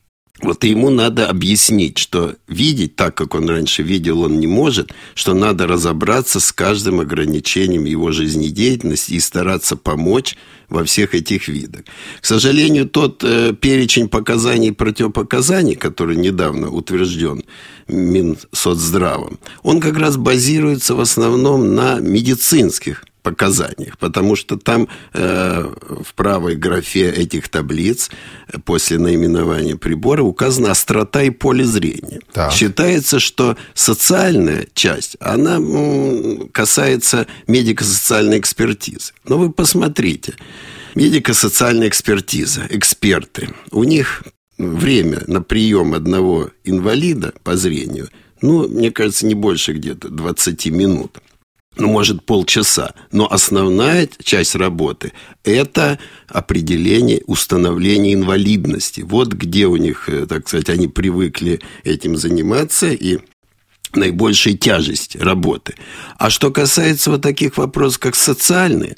Вот 0.42 0.66
ему 0.66 0.90
надо 0.90 1.30
объяснить, 1.30 1.98
что 1.98 2.36
видеть 2.48 2.98
так, 2.98 3.16
как 3.16 3.36
он 3.36 3.50
раньше 3.50 3.84
видел, 3.84 4.22
он 4.22 4.38
не 4.40 4.48
может, 4.48 4.92
что 5.14 5.34
надо 5.34 5.66
разобраться 5.66 6.42
с 6.42 6.52
каждым 6.52 7.00
ограничением 7.00 7.86
его 7.86 8.12
жизнедеятельности 8.12 9.14
и 9.14 9.20
стараться 9.22 9.78
помочь 9.78 10.36
во 10.68 10.84
всех 10.84 11.16
этих 11.16 11.48
видах. 11.48 11.86
К 12.20 12.26
сожалению, 12.26 12.90
тот 12.90 13.24
э, 13.24 13.54
перечень 13.54 14.10
показаний 14.10 14.70
и 14.70 14.72
противопоказаний, 14.72 15.76
который 15.76 16.18
недавно 16.18 16.70
утвержден 16.70 17.44
Минсоцздравом, 17.88 19.40
он 19.64 19.80
как 19.80 19.98
раз 19.98 20.18
базируется 20.18 20.96
в 20.96 21.00
основном 21.00 21.76
на 21.76 22.00
медицинских 22.00 23.05
показаниях, 23.26 23.98
потому 23.98 24.36
что 24.36 24.56
там 24.56 24.88
э, 25.14 25.74
в 26.04 26.14
правой 26.14 26.56
графе 26.56 27.10
этих 27.10 27.50
таблиц 27.50 28.12
э, 28.48 28.60
после 28.64 29.00
наименования 29.00 29.76
прибора 29.76 30.22
указана 30.22 30.72
острота 30.72 31.24
и 31.24 31.32
поле 31.32 31.66
зрения. 31.66 32.20
Так. 32.32 32.54
Считается, 32.54 33.20
что 33.20 33.58
социальная 33.74 34.68
часть, 34.76 35.18
она 35.20 35.56
м, 35.56 36.50
касается 36.50 37.26
медико-социальной 37.48 38.38
экспертизы. 38.38 39.14
Но 39.28 39.40
вы 39.40 39.52
посмотрите, 39.52 40.36
медико-социальная 40.94 41.88
экспертиза, 41.88 42.68
эксперты, 42.70 43.50
у 43.72 43.84
них 43.84 44.24
время 44.60 45.24
на 45.26 45.42
прием 45.42 45.96
одного 45.96 46.52
инвалида 46.64 47.34
по 47.44 47.58
зрению, 47.58 48.08
ну, 48.42 48.68
мне 48.68 48.92
кажется, 48.92 49.26
не 49.26 49.34
больше 49.34 49.74
где-то 49.74 50.10
20 50.10 50.68
минут 50.68 51.18
ну, 51.78 51.88
может, 51.88 52.26
полчаса. 52.26 52.94
Но 53.12 53.32
основная 53.32 54.08
часть 54.24 54.56
работы– 54.56 55.12
это 55.44 56.00
определение, 56.28 57.22
установление 57.28 58.14
инвалидности. 58.14 59.02
Вот 59.02 59.34
где 59.34 59.68
у 59.68 59.76
них, 59.76 60.08
э, 60.08 60.26
так 60.26 60.48
сказать, 60.48 60.70
они 60.70 60.88
привыкли 60.88 61.62
этим 61.84 62.16
заниматься, 62.18 62.88
и 62.88 63.20
наибольшая 63.94 64.56
тяжесть 64.56 65.16
работы. 65.16 65.76
А 66.18 66.30
что 66.30 66.52
касается 66.52 67.12
вот 67.12 67.22
таких 67.22 67.58
вопросов, 67.58 68.00
как 68.00 68.16
социальные, 68.16 68.96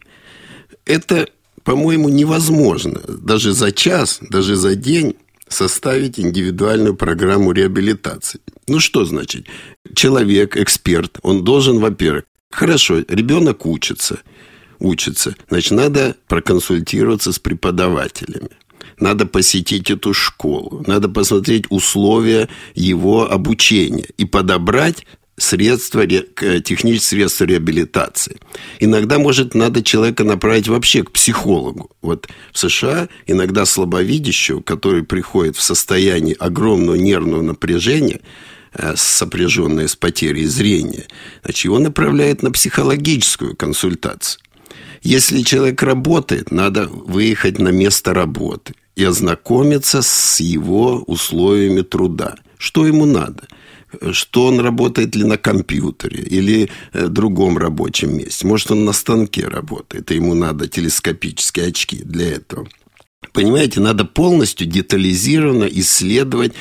это, 0.85 1.27
по-моему, 1.63 2.09
невозможно 2.09 3.01
даже 3.07 3.53
за 3.53 3.71
час, 3.71 4.19
даже 4.21 4.55
за 4.55 4.75
день 4.75 5.15
составить 5.47 6.19
индивидуальную 6.19 6.95
программу 6.95 7.51
реабилитации. 7.51 8.39
Ну 8.67 8.79
что 8.79 9.05
значит? 9.05 9.47
Человек, 9.95 10.57
эксперт, 10.57 11.19
он 11.21 11.43
должен, 11.43 11.79
во-первых, 11.79 12.25
Хорошо, 12.57 13.03
ребенок 13.07 13.67
учится, 13.67 14.21
учится, 14.79 15.35
значит, 15.47 15.73
надо 15.73 16.15
проконсультироваться 16.27 17.31
с 17.31 17.37
преподавателями. 17.37 18.49
Надо 18.99 19.27
посетить 19.27 19.91
эту 19.91 20.11
школу, 20.15 20.83
надо 20.87 21.07
посмотреть 21.07 21.65
условия 21.69 22.49
его 22.73 23.31
обучения 23.31 24.07
и 24.17 24.25
подобрать 24.25 25.05
средства, 25.37 26.07
технические 26.07 26.99
средства 26.99 27.43
реабилитации. 27.43 28.39
Иногда, 28.79 29.19
может, 29.19 29.53
надо 29.53 29.83
человека 29.83 30.23
направить 30.23 30.67
вообще 30.67 31.03
к 31.03 31.11
психологу. 31.11 31.91
Вот 32.01 32.27
в 32.51 32.57
США 32.57 33.07
иногда 33.27 33.65
слабовидящего, 33.65 34.61
который 34.61 35.03
приходит 35.03 35.57
в 35.57 35.61
состояние 35.61 36.33
огромного 36.33 36.95
нервного 36.95 37.43
напряжения, 37.43 38.21
э, 38.77 38.93
сопряженное 38.95 39.87
с 39.87 39.95
потерей 39.95 40.45
зрения, 40.45 41.05
значит, 41.43 41.65
его 41.65 41.79
направляют 41.79 42.43
на 42.43 42.51
психологическую 42.51 43.55
консультацию. 43.55 44.41
Если 45.01 45.41
человек 45.41 45.81
работает, 45.83 46.51
надо 46.51 46.87
выехать 46.87 47.59
на 47.59 47.69
место 47.69 48.13
работы 48.13 48.73
и 48.95 49.03
ознакомиться 49.03 50.01
с 50.01 50.39
его 50.39 51.03
условиями 51.07 51.81
труда. 51.81 52.35
Что 52.57 52.87
ему 52.87 53.05
надо– 53.05 53.47
что 54.11 54.47
он 54.47 54.59
работает 54.59 55.15
ли 55.15 55.23
на 55.23 55.37
компьютере 55.37 56.23
или 56.23 56.69
э, 56.93 57.07
другом 57.07 57.57
рабочем 57.57 58.17
месте. 58.17 58.45
Может, 58.45 58.71
он 58.71 58.85
на 58.85 58.93
станке 58.93 59.47
работает, 59.47 60.11
и 60.11 60.15
ему 60.15 60.33
надо 60.33 60.67
телескопические 60.67 61.67
очки 61.67 61.97
для 62.03 62.33
этого. 62.33 62.67
Понимаете, 63.37 63.81
надо 63.81 64.03
полностью 64.03 64.65
детализированно 64.65 65.65
исследовать 65.65 66.53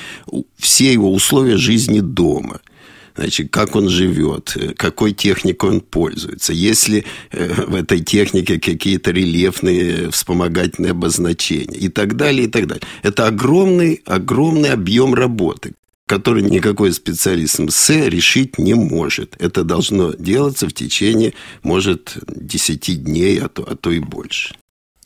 все 0.58 0.92
его 0.92 1.10
условия 1.10 1.56
жизни 1.56 2.00
дома– 2.00 2.60
значит, 3.16 3.50
как 3.50 3.76
он 3.76 3.88
живет, 3.88 4.54
какой 4.76 5.12
техникой 5.12 5.70
он 5.70 5.80
пользуется, 5.80 6.52
есть 6.52 6.86
ли 6.88 7.06
э, 7.32 7.64
в 7.66 7.74
этой 7.74 8.00
технике 8.00 8.60
какие-то 8.60 9.10
рельефные 9.10 10.10
вспомогательные 10.10 10.90
обозначения 10.90 11.78
и 11.78 11.88
так 11.88 12.14
далее, 12.16 12.46
и 12.46 12.50
так 12.50 12.66
далее. 12.66 12.84
Это 13.02 13.26
огромный, 13.26 14.02
огромный 14.04 14.68
объем 14.68 15.14
работы, 15.14 15.72
который 16.06 16.42
никакой 16.42 16.92
специалист 16.92 17.58
МС 17.58 17.88
решить 17.88 18.58
не 18.58 18.74
может. 18.74 19.34
Это 19.38 19.64
должно 19.64 20.12
делаться 20.12 20.68
в 20.68 20.74
течение, 20.74 21.32
может, 21.62 22.18
10 22.28 23.02
дней, 23.02 23.38
а 23.40 23.48
то, 23.48 23.66
а 23.66 23.76
то 23.76 23.90
и 23.90 23.98
больше. 23.98 24.54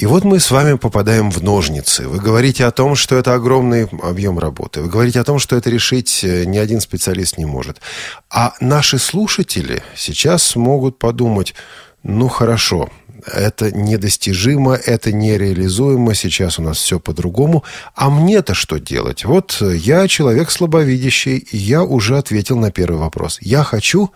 И 0.00 0.07
вот 0.07 0.25
мы 0.25 0.40
с 0.40 0.50
вами 0.50 0.78
попадаем 0.78 1.30
в 1.30 1.42
ножницы. 1.42 2.09
Вы 2.09 2.21
говорите 2.21 2.64
о 2.64 2.71
том, 2.71 2.95
что 2.95 3.16
это 3.16 3.35
огромный 3.35 3.87
объем 4.02 4.38
работы. 4.38 4.80
Вы 4.80 4.88
говорите 4.88 5.21
о 5.21 5.25
том, 5.25 5.38
что 5.38 5.57
это 5.57 5.69
решить 5.69 6.25
э, 6.25 6.47
ни 6.47 6.57
один 6.57 6.80
специалист 6.80 7.37
не 7.37 7.45
может. 7.45 7.83
А 8.30 8.54
наши 8.61 8.99
слушатели 8.99 9.83
сейчас 9.95 10.57
могут 10.57 10.99
подумать, 10.99 11.54
ну 12.02 12.28
хорошо, 12.28 12.88
это 13.26 13.71
недостижимо, 13.73 14.75
это 14.75 15.12
нереализуемо, 15.12 16.14
сейчас 16.14 16.59
у 16.59 16.62
нас 16.62 16.78
все 16.78 16.99
по-другому. 16.99 17.62
А 17.95 18.09
мне-то 18.09 18.54
что 18.54 18.78
делать? 18.78 19.26
Вот 19.26 19.61
я 19.61 20.09
человек 20.09 20.50
слабовидящий, 20.50 21.37
и 21.37 21.59
я 21.59 21.83
уже 21.83 22.16
ответил 22.16 22.57
на 22.57 22.73
первый 22.73 22.97
вопрос. 22.97 23.37
Я 23.42 23.64
хочу, 23.64 24.11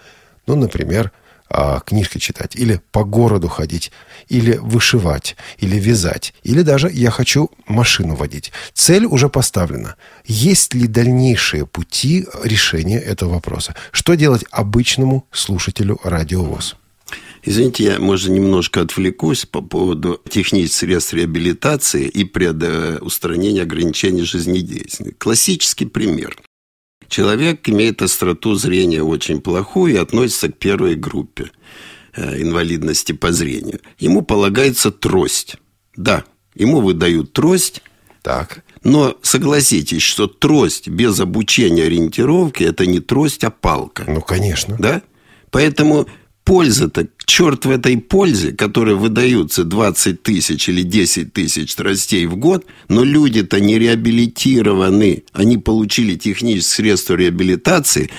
ну, 0.47 0.57
например, 0.57 1.13
а, 1.49 1.81
книжки 1.81 2.19
читать, 2.19 2.57
или 2.57 2.81
по 2.91 3.05
городу 3.05 3.49
ходить, 3.49 3.93
или 4.29 4.57
вышивать, 4.57 5.37
или 5.59 5.77
вязать, 5.77 6.35
или 6.43 6.63
даже 6.63 6.91
я 6.91 7.11
хочу 7.11 7.51
машину 7.67 8.15
водить. 8.15 8.53
Цель 8.73 9.05
уже 9.05 9.29
поставлена. 9.29 9.97
Есть 10.25 10.75
ли 10.75 10.87
дальнейшие 10.87 11.67
пути 11.67 12.27
решения 12.43 12.99
этого 12.99 13.35
вопроса? 13.35 13.75
Что 13.93 14.15
делать 14.15 14.45
обычному 14.51 15.27
слушателю 15.31 16.01
радиовоз? 16.03 16.77
Извините, 17.47 17.85
я, 17.85 17.99
может, 17.99 18.31
немножко 18.31 18.81
отвлекусь 18.81 19.45
по 19.45 19.61
поводу 19.61 20.21
технических 20.29 20.79
средств 20.79 21.13
реабилитации 21.13 22.09
и 22.09 22.25
устранения 23.03 23.63
ограничений 23.63 24.23
жизнедеятельности. 24.23 25.15
Классический 25.19 25.85
пример. 25.85 26.39
Человек 27.09 27.69
имеет 27.69 28.03
остроту 28.03 28.55
зрения 28.55 29.03
очень 29.03 29.41
плохую 29.41 29.95
и 29.95 29.99
относится 29.99 30.51
к 30.51 30.59
первой 30.59 30.95
группе 30.95 31.51
э, 32.15 32.43
инвалидности 32.43 33.13
по 33.13 33.33
зрению. 33.33 33.81
Ему 33.99 34.23
полагается 34.23 34.91
трость. 34.91 35.57
Да, 35.97 36.25
ему 36.55 36.81
выдают 36.81 37.33
трость. 37.33 37.83
Так. 38.23 38.65
Но 38.83 39.17
согласитесь, 39.23 40.03
что 40.03 40.27
трость 40.27 40.89
без 40.89 41.21
обучения 41.21 41.85
ориентировки– 41.85 42.63
это 42.65 42.87
не 42.87 43.01
трость, 43.01 43.45
а 43.45 43.51
палка. 43.51 44.05
Ну, 44.07 44.21
конечно. 44.21 44.77
Да? 44.79 45.03
Поэтому 45.51 46.07
польза-то, 46.45 47.09
черт 47.25 47.65
в 47.65 47.71
этой 47.71 47.97
пользе, 47.99 48.53
которая 48.53 48.95
выдаются 48.95 49.65
20 49.65 50.23
тысяч 50.23 50.69
или 50.69 50.83
10 50.83 51.33
тысяч 51.33 51.73
страстей 51.73 52.27
в 52.27 52.37
год, 52.37 52.67
но 52.89 53.03
люди-то 53.03 53.61
не 53.61 53.79
реабилитированы, 53.79 55.25
они 55.33 55.59
получили 55.59 56.17
технические 56.17 56.63
средства 56.63 57.15
реабилитации, 57.15 58.11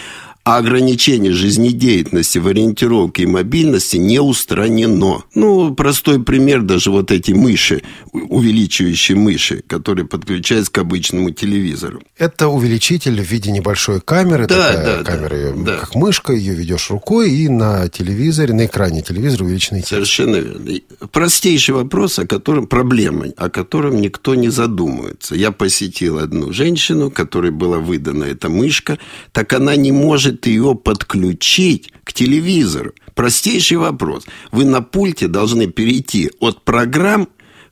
а 0.45 0.57
ограничение 0.57 1.33
жизнедеятельности 1.33 2.37
в 2.37 2.47
ориентировке 2.47 3.23
и 3.23 3.25
мобильности 3.25 3.97
не 3.97 4.21
устранено. 4.21 5.23
Ну, 5.33 5.73
простой 5.73 6.23
пример, 6.23 6.61
даже 6.61 6.91
вот 6.91 7.11
эти 7.11 7.31
мыши, 7.31 7.81
увеличивающие 8.13 9.17
мыши, 9.17 9.63
которые 9.65 10.05
подключаются 10.05 10.71
к 10.71 10.77
обычному 10.77 11.31
телевизору. 11.31 12.03
Это 12.15 12.47
увеличитель 12.47 13.19
в 13.19 13.25
виде 13.25 13.51
небольшой 13.51 14.01
камеры, 14.01 14.45
да, 14.45 14.71
такая 14.71 14.97
да, 14.97 15.03
камера, 15.03 15.53
да, 15.57 15.77
как 15.77 15.95
мышка, 15.95 16.31
ее 16.31 16.53
ведешь 16.53 16.91
рукой, 16.91 17.31
и 17.31 17.49
на 17.49 17.89
телевизоре, 17.89 18.53
на 18.53 18.67
экране 18.67 19.01
телевизора 19.01 19.45
увеличенный 19.45 19.79
текст. 19.79 19.89
Совершенно 19.89 20.35
верно. 20.35 20.79
Простейший 21.11 21.73
вопрос, 21.73 22.19
о 22.19 22.27
котором, 22.27 22.67
проблема, 22.67 23.25
о 23.35 23.49
котором 23.49 23.99
никто 23.99 24.35
не 24.35 24.49
задумывается. 24.49 25.33
Я 25.33 25.51
посетил 25.51 26.19
одну 26.19 26.53
женщину, 26.53 27.09
которой 27.09 27.49
была 27.49 27.79
выдана 27.79 28.25
эта 28.25 28.47
мышка, 28.47 28.99
так 29.31 29.51
она 29.51 29.75
не 29.75 29.91
может 29.91 30.34
может 30.35 30.45
ее 30.47 30.75
подключить 30.75 31.91
к 32.03 32.13
телевизору? 32.13 32.93
Простейший 33.13 33.77
вопрос. 33.77 34.25
Вы 34.51 34.65
на 34.65 34.81
пульте 34.81 35.27
должны 35.27 35.67
перейти 35.67 36.31
от 36.39 36.63
программ 36.63 37.27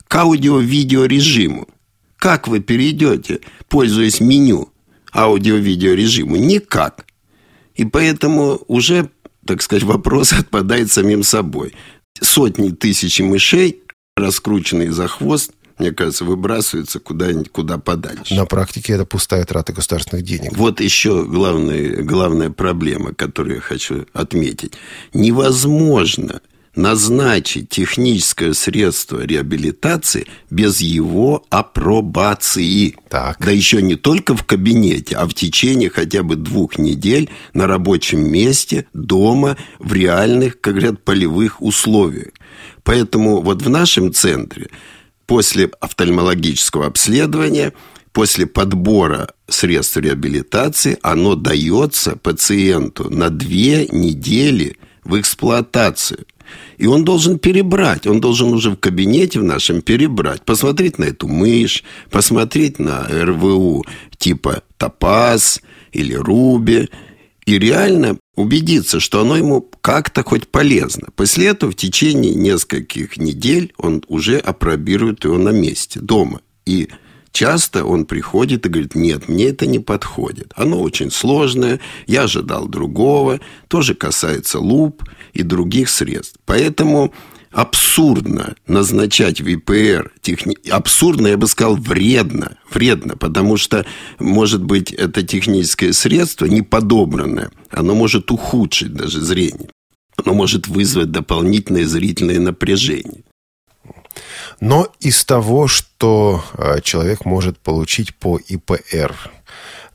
к 0.08 0.16
аудио-видео-режиму. 0.16 1.68
Как 2.16 2.48
вы 2.48 2.60
перейдете, 2.60 3.40
пользуясь 3.68 4.20
меню 4.20 4.70
аудио-видео 5.12 5.94
режиму? 5.94 6.36
Никак. 6.36 7.04
И 7.74 7.84
поэтому 7.84 8.60
уже, 8.68 9.10
так 9.46 9.62
сказать, 9.62 9.84
вопрос 9.84 10.32
отпадает 10.32 10.90
самим 10.90 11.22
собой. 11.22 11.74
Сотни 12.20 12.70
тысяч 12.70 13.20
мышей, 13.20 13.82
раскрученные 14.16 14.92
за 14.92 15.08
хвост– 15.08 15.52
мне 15.78 15.92
кажется, 15.92 16.24
выбрасывается 16.24 17.00
куда-нибудь 17.00 17.50
куда 17.50 17.78
подальше. 17.78 18.34
На 18.34 18.46
практике 18.46 18.94
это 18.94 19.04
пустая 19.04 19.44
трата 19.44 19.72
государственных 19.72 20.24
денег. 20.24 20.56
Вот 20.56 20.80
еще 20.80 21.24
главная, 21.24 22.02
главная 22.02 22.50
проблема, 22.50 23.12
которую 23.12 23.56
я 23.56 23.60
хочу 23.60 24.06
отметить. 24.12 24.74
Невозможно 25.12 26.40
назначить 26.76 27.68
техническое 27.68 28.52
средство 28.52 29.24
реабилитации 29.24 30.26
без 30.50 30.80
его 30.80 31.44
апробации. 31.50 32.96
Так. 33.08 33.36
Да 33.38 33.50
еще 33.50 33.80
не 33.80 33.96
только 33.96 34.36
в 34.36 34.44
кабинете, 34.44 35.16
а 35.16 35.26
в 35.26 35.34
течение 35.34 35.90
хотя 35.90 36.22
бы 36.22 36.36
двух 36.36 36.78
недель 36.78 37.30
на 37.52 37.66
рабочем 37.66 38.28
месте, 38.30 38.86
дома, 38.92 39.56
в 39.78 39.92
реальных, 39.92 40.60
как 40.60 40.74
говорят, 40.74 41.04
полевых 41.04 41.62
условиях. 41.62 42.32
Поэтому 42.82 43.40
вот 43.40 43.62
в 43.62 43.70
нашем 43.70 44.12
центре 44.12 44.68
после 45.26 45.70
офтальмологического 45.80 46.86
обследования, 46.86 47.72
после 48.12 48.46
подбора 48.46 49.28
средств 49.48 49.96
реабилитации, 49.96 50.98
оно 51.02 51.34
дается 51.34 52.16
пациенту 52.16 53.10
на 53.10 53.30
две 53.30 53.86
недели 53.88 54.76
в 55.04 55.18
эксплуатацию. 55.18 56.24
И 56.76 56.86
он 56.86 57.04
должен 57.04 57.38
перебрать, 57.38 58.06
он 58.06 58.20
должен 58.20 58.52
уже 58.52 58.70
в 58.70 58.76
кабинете 58.76 59.40
в 59.40 59.44
нашем 59.44 59.80
перебрать, 59.80 60.42
посмотреть 60.42 60.98
на 60.98 61.04
эту 61.04 61.26
мышь, 61.26 61.84
посмотреть 62.10 62.78
на 62.78 63.06
РВУ 63.08 63.84
типа 64.18 64.62
Топаз 64.76 65.60
или 65.92 66.14
Руби, 66.14 66.90
и 67.46 67.58
реально 67.58 68.18
убедиться, 68.36 69.00
что 69.00 69.20
оно 69.20 69.36
ему 69.36 69.68
как-то 69.80 70.22
хоть 70.24 70.48
полезно. 70.48 71.08
После 71.14 71.46
этого 71.48 71.72
в 71.72 71.76
течение 71.76 72.34
нескольких 72.34 73.16
недель 73.16 73.72
он 73.76 74.02
уже 74.08 74.38
опробирует 74.38 75.24
его 75.24 75.38
на 75.38 75.50
месте, 75.50 76.00
дома. 76.00 76.40
И 76.64 76.88
часто 77.32 77.84
он 77.84 78.06
приходит 78.06 78.64
и 78.64 78.68
говорит, 78.68 78.94
нет, 78.94 79.28
мне 79.28 79.46
это 79.46 79.66
не 79.66 79.78
подходит. 79.78 80.52
Оно 80.56 80.80
очень 80.80 81.10
сложное, 81.10 81.80
я 82.06 82.22
ожидал 82.22 82.66
другого, 82.66 83.40
тоже 83.68 83.94
касается 83.94 84.58
луп 84.58 85.02
и 85.32 85.42
других 85.42 85.90
средств. 85.90 86.38
Поэтому 86.46 87.12
абсурдно 87.54 88.56
назначать 88.66 89.40
ВПР, 89.40 90.12
техни... 90.20 90.56
абсурдно, 90.68 91.28
я 91.28 91.36
бы 91.36 91.46
сказал, 91.46 91.76
вредно, 91.76 92.58
вредно, 92.68 93.16
потому 93.16 93.56
что, 93.56 93.86
может 94.18 94.62
быть, 94.62 94.92
это 94.92 95.22
техническое 95.22 95.92
средство 95.92 96.46
не 96.46 96.62
подобранное, 96.62 97.50
оно 97.70 97.94
может 97.94 98.30
ухудшить 98.32 98.92
даже 98.92 99.20
зрение, 99.20 99.70
оно 100.16 100.34
может 100.34 100.66
вызвать 100.66 101.12
дополнительное 101.12 101.86
зрительное 101.86 102.40
напряжение. 102.40 103.22
Но 104.60 104.88
из 105.00 105.24
того, 105.24 105.68
что 105.68 106.44
э, 106.54 106.80
человек 106.82 107.24
может 107.24 107.58
получить 107.58 108.14
по 108.16 108.38
ИПР, 108.38 109.14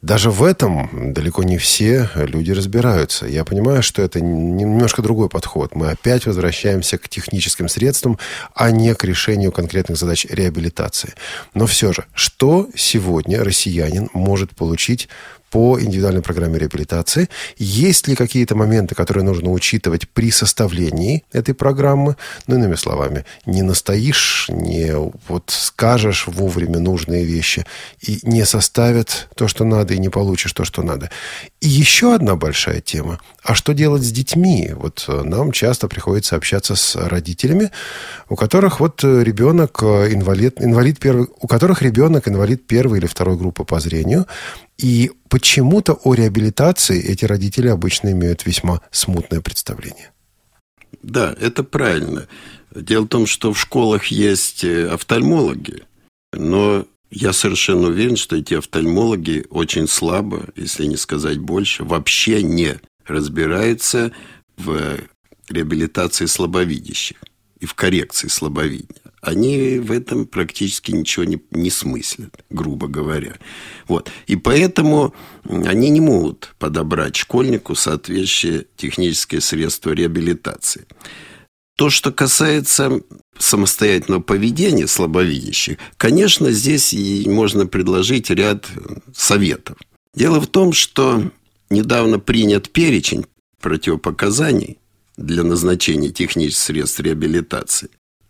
даже 0.02 0.32
в 0.32 0.44
этом 0.44 1.14
далеко 1.14 1.44
не 1.44 1.58
все 1.58 2.10
люди 2.16 2.52
разбираются. 2.52 3.26
Я 3.26 3.44
понимаю, 3.44 3.84
что 3.84 4.02
это 4.02 4.22
немножко 4.22 5.02
другой 5.02 5.28
подход. 5.28 5.76
Мы 5.76 5.92
опять 5.92 6.26
возвращаемся 6.26 6.98
к 6.98 7.10
техническим 7.10 7.68
средствам, 7.68 8.18
а 8.56 8.72
не 8.72 8.96
к 8.96 9.04
решению 9.04 9.52
конкретных 9.52 9.98
задач 9.98 10.26
реабилитации. 10.30 11.14
Но 11.54 11.66
все 11.66 11.92
же, 11.92 12.06
что 12.14 12.70
сегодня 12.76 13.44
россиянин 13.44 14.10
может 14.14 14.56
получить 14.56 15.10
по 15.50 15.80
индивидуальной 15.80 16.22
программе 16.22 16.60
реабилитации. 16.60 17.30
Есть 17.58 18.08
ли 18.08 18.16
какие-то 18.16 18.56
моменты, 18.56 18.96
которые 18.96 19.24
нужно 19.24 19.52
учитывать 19.52 20.10
при 20.10 20.32
составлении 20.32 21.24
этой 21.32 21.54
программы? 21.54 22.16
Ну, 22.48 22.56
иными 22.56 22.76
словами, 22.76 23.26
не 23.46 23.62
настоишь, 23.62 24.48
не 24.50 24.94
вот 25.28 25.46
скажешь 25.48 26.28
вовремя 26.28 26.80
нужные 26.80 27.26
вещи 27.26 27.66
и 28.02 28.20
не 28.24 28.46
составят 28.46 29.30
то, 29.36 29.48
что 29.48 29.66
надо, 29.66 29.94
и 29.94 30.00
не 30.00 30.10
получишь 30.10 30.54
то, 30.54 30.66
что 30.66 30.82
надо. 30.82 31.10
И 31.62 31.68
еще 31.68 32.16
одна 32.16 32.36
большая 32.36 32.82
тема. 32.82 33.20
А 33.44 33.56
что 33.56 33.74
делать 33.74 34.04
с 34.04 34.12
детьми? 34.12 34.72
Вот 34.74 35.06
э, 35.08 35.24
нам 35.24 35.52
часто 35.52 35.88
приходится 35.88 36.36
общаться 36.36 36.76
с 36.76 36.96
родителями, 36.96 37.72
у 38.30 38.36
которых 38.36 38.80
вот 38.80 39.04
э, 39.04 39.24
ребенок 39.24 39.80
э, 39.82 40.14
инвалид, 40.14 40.62
инвалид 40.62 41.00
первый, 41.00 41.28
у 41.40 41.48
которых 41.48 41.82
ребенок 41.82 42.28
инвалид 42.28 42.68
первой 42.68 43.00
или 43.00 43.08
второй 43.08 43.38
группы 43.38 43.64
по 43.64 43.80
зрению, 43.80 44.26
и 44.80 45.12
почему-то 45.28 45.94
о 46.04 46.14
реабилитации 46.14 47.04
эти 47.04 47.26
родители 47.26 47.68
обычно 47.68 48.12
имеют 48.12 48.46
весьма 48.46 48.82
смутное 48.92 49.42
представление. 49.42 50.12
Да, 51.04 51.36
это 51.40 51.64
правильно. 51.64 52.28
Дело 52.74 53.04
в 53.04 53.10
том, 53.10 53.26
что 53.26 53.52
в 53.52 53.60
школах 53.60 54.06
есть 54.06 54.64
э, 54.64 54.88
офтальмологи, 54.88 55.84
но 56.32 56.86
я 57.12 57.34
совершенно 57.34 57.88
уверен, 57.88 58.16
что 58.16 58.38
эти 58.38 58.54
офтальмологи 58.54 59.46
очень 59.50 59.88
слабо, 59.88 60.46
если 60.56 60.86
не 60.86 60.96
сказать 60.96 61.40
больше, 61.40 61.84
вообще 61.84 62.42
не 62.42 62.80
разбираются 63.06 64.12
в 64.56 64.98
реабилитации 65.50 66.26
слабовидящих 66.26 67.18
и 67.60 67.66
в 67.66 67.74
коррекции 67.74 68.28
слабовидения 68.28 69.09
они 69.22 69.80
в 69.80 69.92
этом 69.92 70.26
практически 70.26 70.92
ничего 70.92 71.26
не, 71.26 71.42
не 71.52 71.70
смыслят, 71.70 72.44
грубо 72.50 72.88
говоря. 72.88 73.38
Вот. 73.88 74.10
И 74.28 74.36
поэтому 74.36 75.14
они 75.44 75.90
не 75.90 76.02
могут 76.02 76.56
подобрать 76.58 77.16
школьнику 77.16 77.76
соответствующее 77.76 78.66
техническое 78.78 79.42
средство 79.42 79.92
реабилитации. 79.92 80.86
То, 81.78 81.90
что 81.90 82.12
касается 82.12 83.02
самостоятельного 83.38 84.22
поведения 84.22 84.88
слабовидящих, 84.88 85.78
конечно, 85.98 86.52
здесь 86.52 86.94
и 86.94 87.28
можно 87.30 87.66
предложить 87.68 88.30
ряд 88.30 88.68
советов. 89.16 89.78
Дело 90.14 90.42
в 90.42 90.48
том, 90.48 90.74
что 90.74 91.32
недавно 91.70 92.20
принят 92.20 92.70
перечень 92.70 93.26
противопоказаний 93.62 94.78
для 95.16 95.44
назначения 95.44 96.10
технических 96.10 96.64
средств 96.64 97.00
реабилитации 97.00 97.90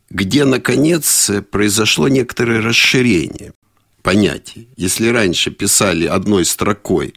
где, 0.10 0.45
наконец, 0.45 1.30
произошло 1.52 2.08
некоторое 2.08 2.62
расширение 2.62 3.54
понятий. 4.02 4.69
Если 4.76 5.08
раньше 5.10 5.52
писали 5.52 6.06
одной 6.06 6.45
строкой 6.45 7.13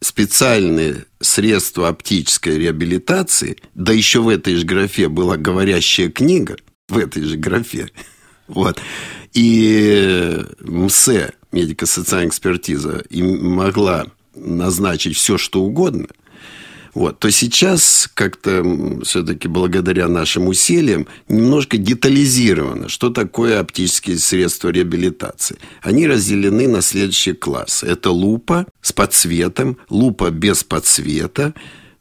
специальные 0.00 1.06
средства 1.20 1.88
оптической 1.88 2.58
реабилитации, 2.58 3.56
да 3.74 3.92
еще 3.92 4.20
в 4.20 4.28
этой 4.28 4.56
же 4.56 4.66
графе 4.66 5.08
была 5.08 5.36
говорящая 5.36 6.10
книга, 6.10 6.56
в 6.88 6.98
этой 6.98 7.22
же 7.22 7.36
графе, 7.36 7.88
вот, 8.48 8.78
и 9.32 10.42
МСЭ, 10.60 11.32
медико-социальная 11.52 12.28
экспертиза, 12.28 13.04
могла 13.10 14.06
назначить 14.34 15.16
все, 15.16 15.38
что 15.38 15.62
угодно– 15.62 16.08
вот, 16.94 17.18
то 17.18 17.30
сейчас 17.30 18.08
как-то 18.14 18.64
все-таки 19.02 19.48
благодаря 19.48 20.08
нашим 20.08 20.46
усилиям 20.48 21.08
немножко 21.28 21.76
детализировано, 21.76 22.88
что 22.88 23.10
такое 23.10 23.60
оптические 23.60 24.18
средства 24.18 24.68
реабилитации. 24.68 25.58
Они 25.82 26.06
разделены 26.06 26.68
на 26.68 26.82
следующие 26.82 27.34
классы. 27.34 27.86
Это 27.86 28.10
лупа 28.10 28.66
с 28.80 28.92
подсветом, 28.92 29.76
лупа 29.88 30.30
без 30.30 30.62
подсвета, 30.62 31.52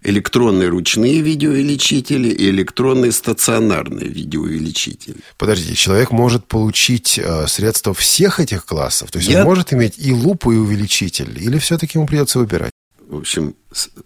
электронные 0.03 0.69
ручные 0.69 1.21
видеоувеличители 1.21 2.29
и 2.29 2.49
электронные 2.49 3.11
стационарные 3.11 4.09
видеоувеличители. 4.09 5.15
Подождите, 5.37 5.75
человек 5.75 6.11
может 6.11 6.45
получить 6.45 7.17
э, 7.17 7.47
средства 7.47 7.93
всех 7.93 8.39
этих 8.39 8.65
классов? 8.65 9.11
То 9.11 9.19
есть 9.19 9.29
Я... 9.29 9.39
он 9.39 9.45
может 9.45 9.73
иметь 9.73 9.95
и 9.97 10.11
лупу, 10.11 10.51
и 10.51 10.57
увеличитель? 10.57 11.41
Или 11.41 11.57
все-таки 11.57 11.97
ему 11.97 12.05
придется 12.05 12.39
выбирать? 12.39 12.72
В 13.07 13.17
общем, 13.17 13.55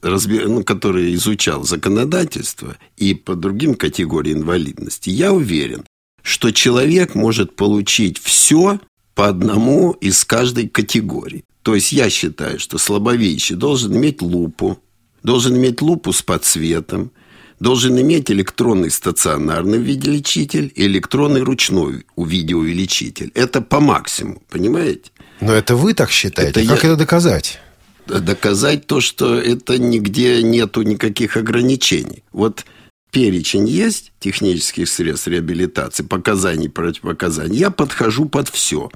разбер... 0.01 0.47
ну, 0.47 0.63
который 0.63 1.13
изучал 1.15 1.63
законодательство 1.63 2.77
и 2.95 3.13
по 3.13 3.35
другим 3.35 3.75
категориям 3.75 4.39
инвалидности, 4.39 5.09
я 5.09 5.33
уверен, 5.33 5.85
что 6.21 6.51
человек 6.51 7.15
может 7.15 7.55
получить 7.55 8.19
все 8.19 8.79
по 9.15 9.27
одному 9.27 9.91
из 9.93 10.23
каждой 10.25 10.67
категории. 10.67 11.43
То 11.63 11.75
есть 11.75 11.91
я 11.91 12.09
считаю, 12.09 12.59
что 12.59 12.77
слабовидящий 12.77 13.55
должен 13.55 13.95
иметь 13.95 14.21
лупу, 14.21 14.79
должен 15.23 15.57
иметь 15.57 15.81
лупу 15.81 16.13
с 16.13 16.21
подсветом, 16.21 17.11
должен 17.59 17.99
иметь 17.99 18.29
электронный 18.29 18.91
стационарный 18.91 19.79
видеоувеличитель 19.79 20.71
и 20.75 20.85
электронный 20.85 21.41
ручной 21.41 22.05
видеоувеличитель. 22.15 23.31
Это 23.33 23.61
по 23.61 23.79
максимуму, 23.79 24.43
понимаете? 24.49 25.11
Но 25.41 25.53
это 25.53 25.75
вы 25.75 25.93
так 25.93 26.11
считаете? 26.11 26.61
Это 26.61 26.69
как 26.69 26.83
я... 26.83 26.89
это 26.89 26.97
доказать? 26.97 27.59
Доказать 28.07 28.87
то, 28.87 29.01
что 29.01 29.35
это 29.35 29.77
нигде 29.77 30.41
нету 30.43 30.81
никаких 30.81 31.37
ограничений. 31.37 32.23
Вот 32.31 32.65
перечень 33.11 33.67
есть 33.67 34.11
технических 34.19 34.89
средств 34.89 35.27
реабилитации, 35.27 36.03
показаний, 36.03 36.69
противопоказаний. 36.69 37.57
Я 37.57 37.71
подхожу 37.71 38.25
под 38.25 38.49
все. 38.49 38.89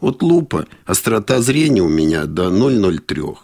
Вот 0.00 0.22
лупа, 0.22 0.66
острота 0.84 1.40
зрения 1.40 1.82
у 1.82 1.88
меня 1.88 2.26
до 2.26 2.50
0,03 2.50 3.36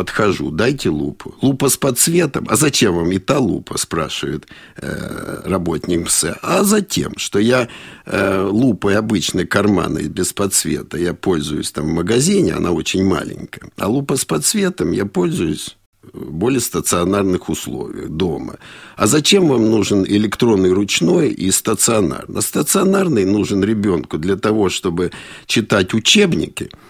подхожу, 0.00 0.50
дайте 0.50 0.88
лупу. 0.88 1.34
Лупа 1.42 1.68
с 1.68 1.76
подсветом. 1.76 2.46
А 2.48 2.56
зачем 2.56 2.94
вам 2.94 3.12
и 3.12 3.18
та 3.18 3.38
лупа, 3.38 3.76
спрашивает 3.78 4.46
э, 4.76 5.42
работник 5.44 6.06
МСЭ. 6.06 6.36
А 6.42 6.64
затем, 6.64 7.12
что 7.18 7.38
я 7.38 7.68
э, 8.06 8.48
лупой 8.50 8.96
обычной 8.96 9.46
карманной 9.46 10.08
без 10.08 10.32
подсвета 10.32 10.96
я 10.96 11.12
пользуюсь 11.12 11.70
там 11.70 11.84
в 11.84 11.92
магазине, 11.92 12.54
она 12.54 12.70
очень 12.70 13.04
маленькая. 13.04 13.68
А 13.76 13.88
лупа 13.88 14.16
с 14.16 14.24
подсветом 14.24 14.92
я 14.92 15.04
пользуюсь 15.04 15.76
в 16.14 16.32
более 16.32 16.60
стационарных 16.60 17.50
условиях 17.50 18.08
дома. 18.08 18.56
А 18.96 19.06
зачем 19.06 19.48
вам 19.48 19.70
нужен 19.70 20.02
электронный 20.04 20.72
ручной 20.72 21.28
и 21.28 21.50
стационарный? 21.50 22.40
Стационарный 22.40 23.26
нужен 23.26 23.62
ребенку 23.62 24.16
для 24.16 24.36
того, 24.36 24.70
чтобы 24.70 25.10
читать 25.46 25.92
учебники– 25.92 26.70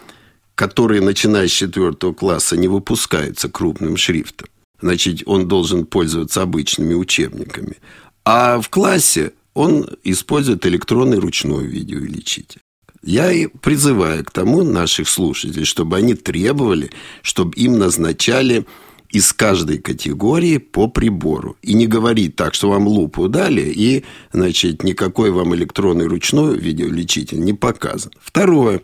которые, 0.60 1.00
начиная 1.00 1.48
с 1.48 1.52
четвертого 1.52 2.12
класса, 2.12 2.54
не 2.54 2.68
выпускаются 2.68 3.48
крупным 3.48 3.96
шрифтом. 3.96 4.48
Значит, 4.82 5.22
он 5.24 5.48
должен 5.48 5.86
пользоваться 5.86 6.42
обычными 6.42 6.92
учебниками. 6.92 7.78
А 8.26 8.60
в 8.60 8.68
классе 8.68 9.32
он 9.54 9.88
использует 10.04 10.66
электронный 10.66 11.18
ручной 11.18 11.66
видеоувеличитель. 11.66 12.60
Я 13.02 13.32
и 13.32 13.46
призываю 13.46 14.22
к 14.22 14.32
тому 14.32 14.62
наших 14.62 15.08
слушателей, 15.08 15.64
чтобы 15.64 15.96
они 15.96 16.12
требовали, 16.12 16.90
чтобы 17.22 17.54
им 17.56 17.78
назначали 17.78 18.66
из 19.08 19.32
каждой 19.32 19.78
категории 19.78 20.58
по 20.58 20.88
прибору. 20.88 21.56
И 21.62 21.72
не 21.72 21.86
говорить 21.86 22.36
так, 22.36 22.52
что 22.52 22.68
вам 22.68 22.86
лупу 22.86 23.28
дали, 23.28 23.62
и, 23.62 24.04
значит, 24.34 24.84
никакой 24.84 25.30
вам 25.30 25.54
электронный 25.54 26.06
ручной 26.06 26.58
видеоувеличитель 26.58 27.40
не 27.40 27.54
показан. 27.54 28.12
Второе. 28.20 28.82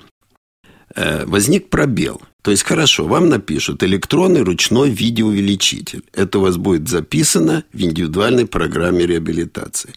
Э, 0.96 1.26
возник 1.26 1.68
пробел. 1.68 2.22
То 2.42 2.50
есть, 2.50 2.62
хорошо, 2.62 3.06
вам 3.06 3.28
напишут 3.28 3.82
электронный 3.82 4.42
ручной 4.42 4.88
видеоувеличитель. 4.88 6.02
Это 6.14 6.38
у 6.38 6.42
вас 6.42 6.56
будет 6.56 6.88
записано 6.88 7.64
в 7.72 7.80
индивидуальной 7.82 8.46
программе 8.46 9.04
реабилитации. 9.04 9.92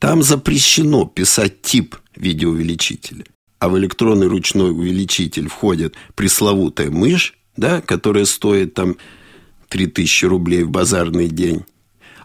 Там 0.00 0.22
запрещено 0.22 1.04
писать 1.06 1.62
тип 1.62 1.96
видеоувеличителя. 2.16 3.24
А 3.60 3.68
в 3.68 3.78
электронный 3.78 4.26
ручной 4.26 4.72
увеличитель 4.72 5.48
входит 5.48 5.94
пресловутая 6.16 6.90
мышь, 6.90 7.34
да, 7.56 7.80
которая 7.80 8.24
стоит 8.24 8.74
там 8.74 8.96
3000 9.68 10.24
рублей 10.24 10.64
в 10.64 10.70
базарный 10.70 11.28
день. 11.28 11.64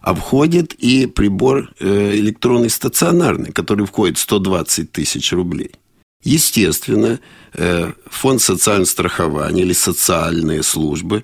А 0.00 0.14
входит 0.14 0.72
и 0.72 1.06
прибор 1.06 1.70
э, 1.78 2.16
электронный 2.16 2.70
стационарный, 2.70 3.52
который 3.52 3.86
входит 3.86 4.18
120 4.18 4.90
тысяч 4.90 5.32
рублей. 5.32 5.72
Естественно, 6.26 7.20
э, 7.54 7.92
фонд 8.10 8.42
социального 8.42 8.86
страхования 8.86 9.62
или 9.62 9.72
социальные 9.72 10.64
службы, 10.64 11.22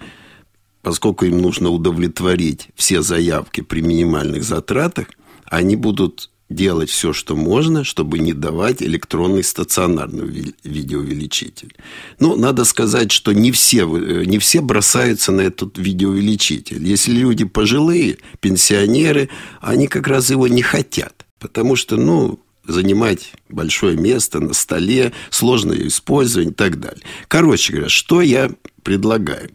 поскольку 0.80 1.24
им 1.24 1.38
нужно 1.38 1.70
удовлетворить 1.70 2.68
все 2.76 3.02
заявки 3.02 3.62
при 3.62 3.80
минимальных 3.80 4.44
затратах, 4.44 5.08
они 5.46 5.74
будут 5.74 6.30
делать 6.48 6.88
все, 6.88 7.12
что 7.12 7.34
можно, 7.34 7.82
чтобы 7.82 8.20
не 8.20 8.32
давать 8.32 8.80
электронный 8.80 9.42
стационарный 9.42 10.54
видеоувеличитель. 10.62 11.74
Ну, 12.20 12.36
надо 12.36 12.64
сказать, 12.64 13.10
что 13.10 13.32
не 13.32 13.50
все, 13.50 13.82
э, 13.82 14.24
не 14.24 14.38
все 14.38 14.60
бросаются 14.60 15.32
на 15.32 15.40
этот 15.40 15.78
видеоувеличитель. 15.78 16.86
Если 16.86 17.10
люди 17.10 17.44
пожилые, 17.44 18.18
пенсионеры, 18.38 19.30
они 19.60 19.88
как 19.88 20.06
раз 20.06 20.30
его 20.30 20.46
не 20.46 20.62
хотят. 20.62 21.26
Потому 21.40 21.74
что, 21.74 21.96
ну, 21.96 22.38
занимать 22.66 23.32
большое 23.48 23.96
место 23.96 24.40
на 24.40 24.54
столе, 24.54 25.12
сложное 25.30 25.86
использование 25.86 26.52
и 26.52 26.54
так 26.54 26.80
далее. 26.80 27.02
Короче 27.28 27.72
говоря, 27.72 27.88
что 27.88 28.20
я 28.20 28.50
предлагаю? 28.82 29.50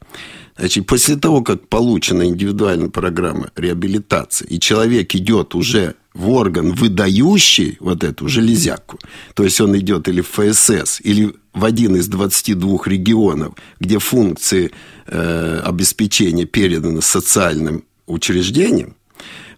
Значит, 0.57 0.87
после 0.87 1.17
того, 1.17 1.41
как 1.41 1.67
получена 1.67 2.23
индивидуальная 2.23 2.89
программа 2.89 3.51
реабилитации, 3.55 4.45
и 4.47 4.59
человек 4.59 5.13
идет 5.13 5.53
уже 5.53 5.95
в 6.13 6.29
орган, 6.29 6.73
выдающий 6.73 7.77
вот 7.79 8.03
эту 8.03 8.27
железяку, 8.27 8.97
то 9.35 9.43
есть 9.43 9.61
он 9.61 9.77
идет 9.77 10.07
или 10.07 10.21
в 10.21 10.31
ФСС, 10.31 10.99
или 11.01 11.35
в 11.53 11.63
один 11.63 11.95
из 11.95 12.07
22 12.07 12.79
регионов, 12.85 13.53
где 13.79 13.99
функции 13.99 14.71
э, 15.05 15.61
обеспечения 15.63 16.45
переданы 16.45 17.03
социальным 17.03 17.83
учреждениям, 18.07 18.95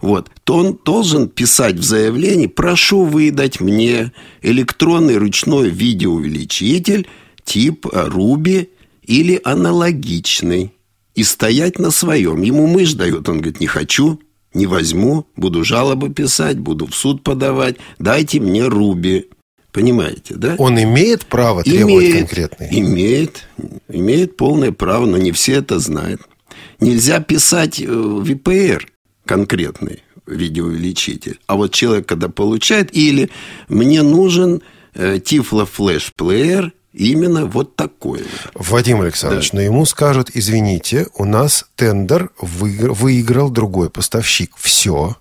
вот, 0.02 0.30
то 0.44 0.56
он 0.56 0.80
должен 0.84 1.28
писать 1.28 1.76
в 1.76 1.84
заявлении, 1.84 2.48
прошу 2.48 3.04
выдать 3.04 3.60
мне 3.60 4.14
электронный 4.42 5.18
ручной 5.18 5.70
видеоувеличитель 5.70 7.08
тип 7.44 7.86
Руби 7.92 8.70
или 9.04 9.42
аналогичный 9.44 10.74
и 11.16 11.24
стоять 11.24 11.80
на 11.80 11.92
своем. 11.92 12.42
Ему 12.42 12.68
мышь 12.68 12.94
дает, 12.94 13.28
он 13.28 13.38
говорит, 13.38 13.60
не 13.60 13.68
хочу, 13.68 14.22
не 14.54 14.68
возьму, 14.68 15.26
буду 15.36 15.64
жалобы 15.64 16.10
писать, 16.10 16.58
буду 16.58 16.88
в 16.88 16.96
суд 16.96 17.24
подавать, 17.24 17.76
дайте 17.98 18.40
мне 18.40 18.66
Руби. 18.68 19.28
Понимаете, 19.72 20.34
да? 20.36 20.56
Он 20.58 20.82
имеет 20.82 21.26
право 21.28 21.64
требовать 21.64 22.06
имеет, 22.06 22.18
конкретный? 22.18 22.70
Имеет, 22.72 23.48
имеет 23.88 24.36
полное 24.36 24.72
право, 24.72 25.06
но 25.06 25.18
не 25.18 25.32
все 25.32 25.56
это 25.56 25.78
знают. 25.78 26.22
Нельзя 26.80 27.20
писать 27.20 27.80
э, 27.80 27.86
VPR 27.86 28.82
конкретный 29.30 30.02
видеоувеличитель. 30.26 31.40
А 31.46 31.56
вот 31.56 31.72
человек, 31.72 32.08
когда 32.08 32.30
получает, 32.30 32.96
или 32.96 33.30
мне 33.68 34.02
нужен 34.02 34.64
э, 34.96 35.18
Tiflo 35.18 35.70
Flash 35.78 36.12
Player 36.18 36.72
Именно 36.92 37.46
вот 37.46 37.76
такое. 37.76 38.24
Вадим 38.56 39.02
Александрович, 39.02 39.52
да. 39.52 39.58
но 39.58 39.62
ему 39.62 39.86
скажут, 39.86 40.32
извините, 40.34 41.06
у 41.14 41.24
нас 41.24 41.66
тендер 41.76 42.32
выиграл 42.42 43.52
другой 43.52 43.92
поставщик. 43.92 44.54
Все. 44.58 45.16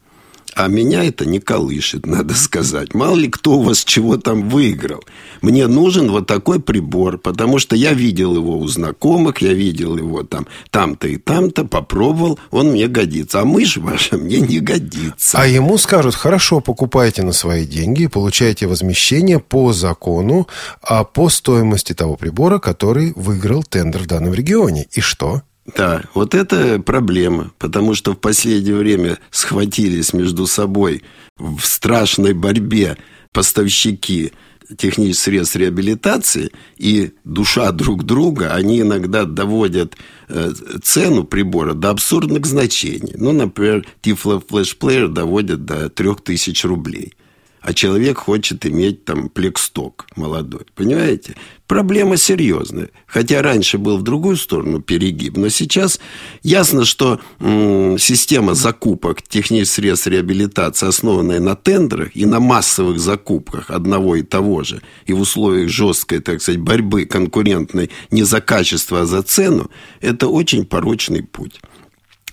А 0.58 0.66
меня 0.66 1.04
это 1.04 1.24
не 1.24 1.38
колышет, 1.38 2.04
надо 2.04 2.34
сказать. 2.34 2.92
Мало 2.92 3.14
ли 3.14 3.28
кто 3.28 3.58
у 3.58 3.62
вас 3.62 3.84
чего 3.84 4.16
там 4.16 4.48
выиграл. 4.48 5.04
Мне 5.40 5.68
нужен 5.68 6.10
вот 6.10 6.26
такой 6.26 6.58
прибор, 6.60 7.16
потому 7.18 7.60
что 7.60 7.76
я 7.76 7.92
видел 7.92 8.34
его 8.34 8.58
у 8.58 8.66
знакомых, 8.66 9.38
я 9.40 9.52
видел 9.52 9.96
его 9.96 10.24
там, 10.24 10.48
там-то 10.72 11.06
и 11.06 11.16
там-то, 11.16 11.64
попробовал, 11.64 12.40
он 12.50 12.72
мне 12.72 12.88
годится. 12.88 13.42
А 13.42 13.44
мышь 13.44 13.76
ваша 13.76 14.18
мне 14.18 14.40
не 14.40 14.58
годится. 14.58 15.38
А 15.38 15.46
ему 15.46 15.78
скажут, 15.78 16.16
хорошо, 16.16 16.58
покупайте 16.58 17.22
на 17.22 17.30
свои 17.30 17.64
деньги 17.64 18.08
получайте 18.08 18.66
возмещение 18.66 19.38
по 19.38 19.72
закону, 19.72 20.48
а 20.82 21.04
по 21.04 21.28
стоимости 21.28 21.92
того 21.92 22.16
прибора, 22.16 22.58
который 22.58 23.12
выиграл 23.14 23.62
тендер 23.62 24.02
в 24.02 24.06
данном 24.06 24.34
регионе. 24.34 24.88
И 24.90 25.00
что? 25.00 25.42
Да, 25.76 26.04
вот 26.14 26.34
это 26.34 26.80
проблема, 26.80 27.52
потому 27.58 27.94
что 27.94 28.12
в 28.12 28.18
последнее 28.18 28.76
время 28.76 29.18
схватились 29.30 30.12
между 30.12 30.46
собой 30.46 31.02
в 31.36 31.60
страшной 31.60 32.32
борьбе 32.32 32.96
поставщики 33.32 34.32
технических 34.76 35.22
средств 35.22 35.56
реабилитации 35.56 36.50
и 36.76 37.12
душа 37.24 37.72
друг 37.72 38.04
друга, 38.04 38.54
они 38.54 38.80
иногда 38.80 39.24
доводят 39.24 39.96
э, 40.28 40.52
цену 40.82 41.24
прибора 41.24 41.74
до 41.74 41.90
абсурдных 41.90 42.44
значений. 42.46 43.14
Ну, 43.16 43.32
например, 43.32 43.86
Flash 44.02 44.76
Player 44.78 45.08
доводят 45.08 45.64
до 45.64 45.88
3000 45.88 46.66
рублей– 46.66 47.14
а 47.60 47.74
человек 47.74 48.18
хочет 48.18 48.66
иметь 48.66 49.04
там 49.04 49.28
плексток 49.28 50.06
молодой. 50.16 50.66
Понимаете? 50.74 51.34
Проблема 51.66 52.16
серьезная. 52.16 52.88
Хотя 53.06 53.42
раньше 53.42 53.76
был 53.76 53.98
в 53.98 54.02
другую 54.02 54.36
сторону 54.36 54.80
перегиб, 54.80 55.36
но 55.36 55.50
сейчас 55.50 56.00
ясно, 56.42 56.86
что 56.86 57.20
м, 57.40 57.98
система 57.98 58.54
закупок 58.54 59.20
технических 59.22 59.74
средств 59.74 60.06
реабилитации, 60.06 60.88
основанная 60.88 61.40
на 61.40 61.56
тендерах 61.56 62.16
и 62.16 62.24
на 62.24 62.40
массовых 62.40 62.98
закупках 62.98 63.70
одного 63.70 64.16
и 64.16 64.22
того 64.22 64.62
же, 64.62 64.80
и 65.04 65.12
в 65.12 65.20
условиях 65.20 65.68
жесткой, 65.68 66.20
так 66.20 66.40
сказать, 66.40 66.60
борьбы 66.60 67.04
конкурентной 67.04 67.90
не 68.10 68.22
за 68.22 68.40
качество, 68.40 69.02
а 69.02 69.06
за 69.06 69.22
цену, 69.22 69.70
это 70.00 70.28
очень 70.28 70.64
порочный 70.64 71.22
путь. 71.22 71.60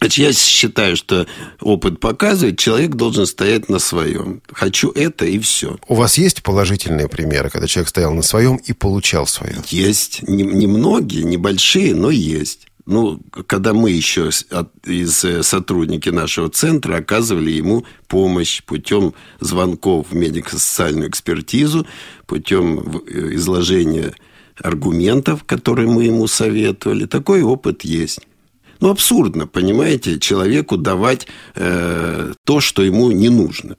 Я 0.01 0.33
считаю, 0.33 0.95
что 0.95 1.25
опыт 1.61 1.99
показывает, 1.99 2.59
человек 2.59 2.95
должен 2.95 3.25
стоять 3.25 3.69
на 3.69 3.79
своем. 3.79 4.41
Хочу 4.51 4.91
это 4.91 5.25
и 5.25 5.39
все. 5.39 5.77
У 5.87 5.95
вас 5.95 6.17
есть 6.17 6.43
положительные 6.43 7.07
примеры, 7.07 7.49
когда 7.49 7.67
человек 7.67 7.89
стоял 7.89 8.13
на 8.13 8.21
своем 8.21 8.57
и 8.57 8.73
получал 8.73 9.25
свое? 9.27 9.55
Есть. 9.69 10.21
Немногие, 10.27 11.23
не 11.23 11.35
небольшие, 11.35 11.95
но 11.95 12.09
есть. 12.09 12.67
Ну, 12.85 13.19
когда 13.47 13.73
мы 13.73 13.89
еще 13.89 14.29
из 14.83 15.25
э, 15.25 15.41
сотрудники 15.41 16.09
нашего 16.09 16.49
центра 16.49 16.97
оказывали 16.97 17.49
ему 17.49 17.83
помощь 18.07 18.61
путем 18.63 19.15
звонков 19.39 20.11
в 20.11 20.15
медико-социальную 20.15 21.09
экспертизу, 21.09 21.87
путем 22.27 23.01
э, 23.07 23.33
изложения 23.33 24.13
аргументов, 24.61 25.43
которые 25.45 25.89
мы 25.89 26.03
ему 26.03 26.27
советовали. 26.27 27.05
Такой 27.05 27.41
опыт 27.41 27.83
есть. 27.83 28.19
Ну, 28.79 28.89
абсурдно, 28.89 29.47
понимаете, 29.47 30.19
человеку 30.19 30.77
давать 30.77 31.27
э, 31.55 32.33
то, 32.43 32.59
что 32.59 32.83
ему 32.83 33.11
не 33.11 33.29
нужно. 33.29 33.77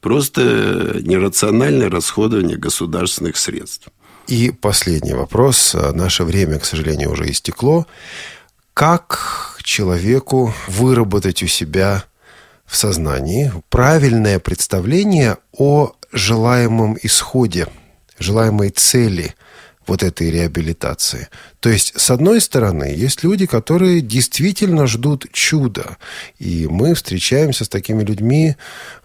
Просто 0.00 1.00
нерациональное 1.02 1.90
расходование 1.90 2.56
государственных 2.56 3.36
средств. 3.36 3.88
И 4.28 4.50
последний 4.50 5.14
вопрос. 5.14 5.74
Наше 5.94 6.24
время, 6.24 6.58
к 6.58 6.64
сожалению, 6.64 7.10
уже 7.12 7.30
истекло. 7.30 7.86
Как 8.74 9.58
человеку 9.64 10.54
выработать 10.68 11.42
у 11.42 11.46
себя 11.46 12.04
в 12.64 12.76
сознании 12.76 13.52
правильное 13.70 14.38
представление 14.38 15.38
о 15.52 15.92
желаемом 16.12 16.96
исходе, 17.02 17.66
желаемой 18.18 18.70
цели– 18.70 19.34
вот 19.88 20.02
этой 20.02 20.30
реабилитации. 20.30 21.28
То 21.60 21.70
есть, 21.70 21.98
с 21.98 22.10
одной 22.10 22.40
стороны, 22.40 22.84
есть 22.84 23.24
люди, 23.24 23.46
которые 23.46 24.00
действительно 24.00 24.86
ждут 24.86 25.26
чуда. 25.32 25.96
И 26.38 26.68
мы 26.70 26.94
встречаемся 26.94 27.64
с 27.64 27.68
такими 27.68 28.04
людьми. 28.04 28.56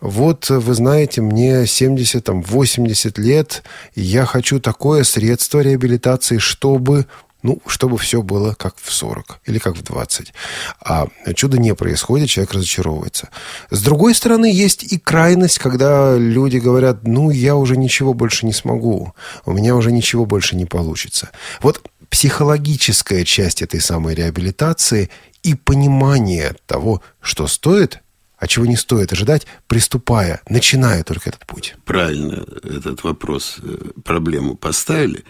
Вот, 0.01 0.49
вы 0.49 0.73
знаете, 0.73 1.21
мне 1.21 1.65
70, 1.65 2.23
там, 2.23 2.43
80 2.43 3.17
лет, 3.17 3.63
и 3.95 4.01
я 4.01 4.25
хочу 4.25 4.59
такое 4.59 5.03
средство 5.03 5.61
реабилитации, 5.61 6.37
чтобы 6.37 7.07
ну, 7.43 7.61
чтобы 7.67 7.97
все 7.97 8.21
было 8.21 8.53
как 8.53 8.75
в 8.81 8.91
40 8.91 9.41
или 9.45 9.59
как 9.59 9.77
в 9.77 9.83
20. 9.83 10.33
А 10.81 11.07
чудо 11.35 11.59
не 11.59 11.75
происходит, 11.75 12.29
человек 12.29 12.53
разочаровывается. 12.53 13.29
С 13.69 13.81
другой 13.83 14.15
стороны, 14.15 14.51
есть 14.51 14.83
и 14.83 14.97
крайность, 14.97 15.59
когда 15.59 16.17
люди 16.17 16.57
говорят, 16.57 17.05
ну, 17.05 17.29
я 17.29 17.55
уже 17.55 17.77
ничего 17.77 18.13
больше 18.13 18.45
не 18.45 18.53
смогу, 18.53 19.13
у 19.45 19.51
меня 19.51 19.75
уже 19.75 19.91
ничего 19.91 20.25
больше 20.25 20.55
не 20.55 20.65
получится. 20.65 21.29
Вот 21.61 21.81
психологическая 22.09 23.25
часть 23.25 23.61
этой 23.61 23.81
самой 23.81 24.15
реабилитации 24.15 25.09
и 25.41 25.55
понимание 25.55 26.55
того, 26.65 27.01
что 27.21 27.47
стоит 27.47 27.99
а 28.43 28.47
чего 28.47 28.65
не 28.65 28.75
стоит 28.75 29.13
ожидать, 29.13 29.47
приступая, 29.67 30.41
начиная 30.49 31.05
только 31.05 31.29
этот 31.29 31.45
путь? 31.45 31.75
Правильно 31.85 32.45
этот 32.63 33.01
вопрос, 33.05 33.55
э, 33.63 33.77
проблему 34.03 34.57
поставили. 34.57 35.23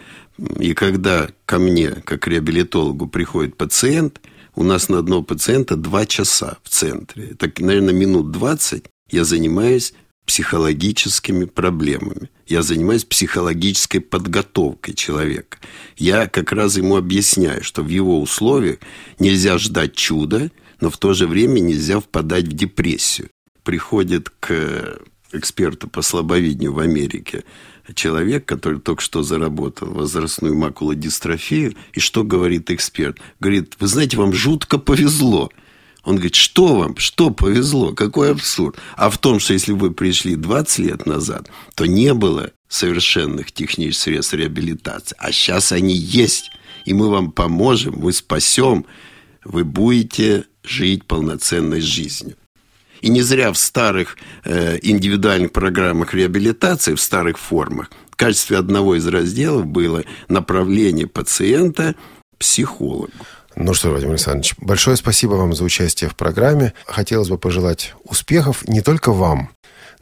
И 0.58 0.74
когда 0.74 1.28
ко 1.46 1.60
мне, 1.60 1.90
как 1.90 2.26
реабилитологу, 2.26 3.06
приходит 3.06 3.56
пациент, 3.56 4.20
у 4.56 4.64
нас 4.64 4.88
на 4.88 4.98
одного 4.98 5.22
пациента 5.22 5.76
два 5.76 6.06
часа 6.06 6.58
в 6.64 6.68
центре. 6.70 7.36
Так, 7.38 7.60
наверное, 7.60 7.94
минут 7.94 8.32
20 8.32 8.86
я 9.10 9.22
занимаюсь 9.22 9.94
психологическими 10.26 11.44
проблемами. 11.44 12.30
Я 12.48 12.62
занимаюсь 12.62 13.04
психологической 13.04 14.00
подготовкой 14.00 14.94
человека. 14.94 15.58
Я 15.96 16.26
как 16.26 16.50
раз 16.50 16.76
ему 16.78 16.96
объясняю, 16.96 17.62
что 17.62 17.84
в 17.84 17.88
его 17.88 18.20
условиях 18.20 18.78
нельзя 19.20 19.56
ждать 19.58 19.94
чуда, 19.94 20.50
но 20.84 20.90
в 20.90 20.98
то 20.98 21.14
же 21.14 21.26
время 21.26 21.60
нельзя 21.60 21.98
впадать 21.98 22.44
в 22.44 22.52
депрессию. 22.52 23.30
Приходит 23.62 24.28
к 24.28 25.00
эксперту 25.32 25.88
по 25.88 26.02
слабовидению 26.02 26.74
в 26.74 26.78
Америке 26.78 27.44
человек, 27.94 28.44
который 28.44 28.80
только 28.80 29.00
что 29.00 29.22
заработал 29.22 29.88
возрастную 29.88 30.54
макулодистрофию, 30.54 31.74
и 31.94 32.00
что 32.00 32.22
говорит 32.22 32.70
эксперт? 32.70 33.16
Говорит, 33.40 33.76
вы 33.80 33.86
знаете, 33.86 34.18
вам 34.18 34.34
жутко 34.34 34.76
повезло. 34.76 35.48
Он 36.02 36.16
говорит, 36.16 36.34
что 36.34 36.76
вам, 36.76 36.98
что 36.98 37.30
повезло, 37.30 37.92
какой 37.92 38.32
абсурд. 38.32 38.76
А 38.94 39.08
в 39.08 39.16
том, 39.16 39.40
что 39.40 39.54
если 39.54 39.72
вы 39.72 39.90
пришли 39.90 40.36
20 40.36 40.78
лет 40.80 41.06
назад, 41.06 41.48
то 41.76 41.86
не 41.86 42.12
было 42.12 42.50
совершенных 42.68 43.52
технических 43.52 44.02
средств 44.02 44.34
реабилитации. 44.34 45.16
А 45.18 45.32
сейчас 45.32 45.72
они 45.72 45.94
есть. 45.94 46.50
И 46.84 46.92
мы 46.92 47.08
вам 47.08 47.32
поможем, 47.32 47.94
мы 47.96 48.12
спасем. 48.12 48.84
Вы 49.44 49.64
будете 49.64 50.44
жить 50.62 51.06
полноценной 51.06 51.80
жизнью. 51.80 52.36
И 53.00 53.10
не 53.10 53.20
зря 53.20 53.52
в 53.52 53.58
старых 53.58 54.16
э, 54.44 54.78
индивидуальных 54.80 55.52
программах 55.52 56.14
реабилитации, 56.14 56.94
в 56.94 57.00
старых 57.00 57.38
формах, 57.38 57.90
в 58.10 58.16
качестве 58.16 58.56
одного 58.56 58.94
из 58.94 59.06
разделов 59.06 59.66
было 59.66 60.04
направление 60.28 61.06
пациента 61.06 61.94
психологу. 62.38 63.10
Ну 63.56 63.74
что, 63.74 63.90
Владимир 63.90 64.12
Александрович, 64.14 64.54
большое 64.58 64.96
спасибо 64.96 65.34
вам 65.34 65.52
за 65.54 65.64
участие 65.64 66.10
в 66.10 66.16
программе. 66.16 66.72
Хотелось 66.86 67.28
бы 67.28 67.38
пожелать 67.38 67.94
успехов 68.04 68.66
не 68.66 68.80
только 68.80 69.12
вам, 69.12 69.50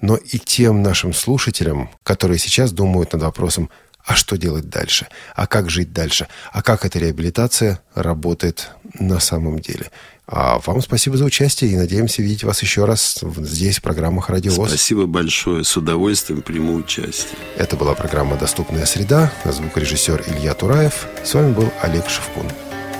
но 0.00 0.16
и 0.16 0.38
тем 0.38 0.82
нашим 0.82 1.12
слушателям, 1.12 1.90
которые 2.02 2.38
сейчас 2.38 2.72
думают 2.72 3.12
над 3.12 3.22
вопросом, 3.22 3.68
а 4.04 4.14
что 4.14 4.36
делать 4.36 4.68
дальше, 4.68 5.08
а 5.34 5.46
как 5.46 5.70
жить 5.70 5.92
дальше, 5.92 6.28
а 6.52 6.62
как 6.62 6.84
эта 6.84 6.98
реабилитация 6.98 7.80
работает 7.94 8.70
на 8.98 9.20
самом 9.20 9.60
деле. 9.60 9.90
А 10.26 10.60
вам 10.64 10.80
спасибо 10.80 11.16
за 11.16 11.24
участие 11.24 11.72
и 11.72 11.76
надеемся 11.76 12.22
видеть 12.22 12.44
вас 12.44 12.62
еще 12.62 12.84
раз 12.84 13.22
здесь, 13.38 13.78
в 13.78 13.82
программах 13.82 14.30
«Радио 14.30 14.52
ВОЗ». 14.52 14.70
Спасибо 14.70 15.06
большое. 15.06 15.64
С 15.64 15.76
удовольствием 15.76 16.42
приму 16.42 16.74
участие. 16.74 17.36
Это 17.56 17.76
была 17.76 17.94
программа 17.94 18.36
«Доступная 18.36 18.86
среда». 18.86 19.32
Звукорежиссер 19.44 20.24
Илья 20.28 20.54
Тураев. 20.54 21.06
С 21.24 21.34
вами 21.34 21.52
был 21.52 21.70
Олег 21.82 22.08
Шевкун. 22.08 22.46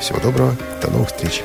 Всего 0.00 0.18
доброго. 0.18 0.56
До 0.82 0.90
новых 0.90 1.08
встреч. 1.08 1.42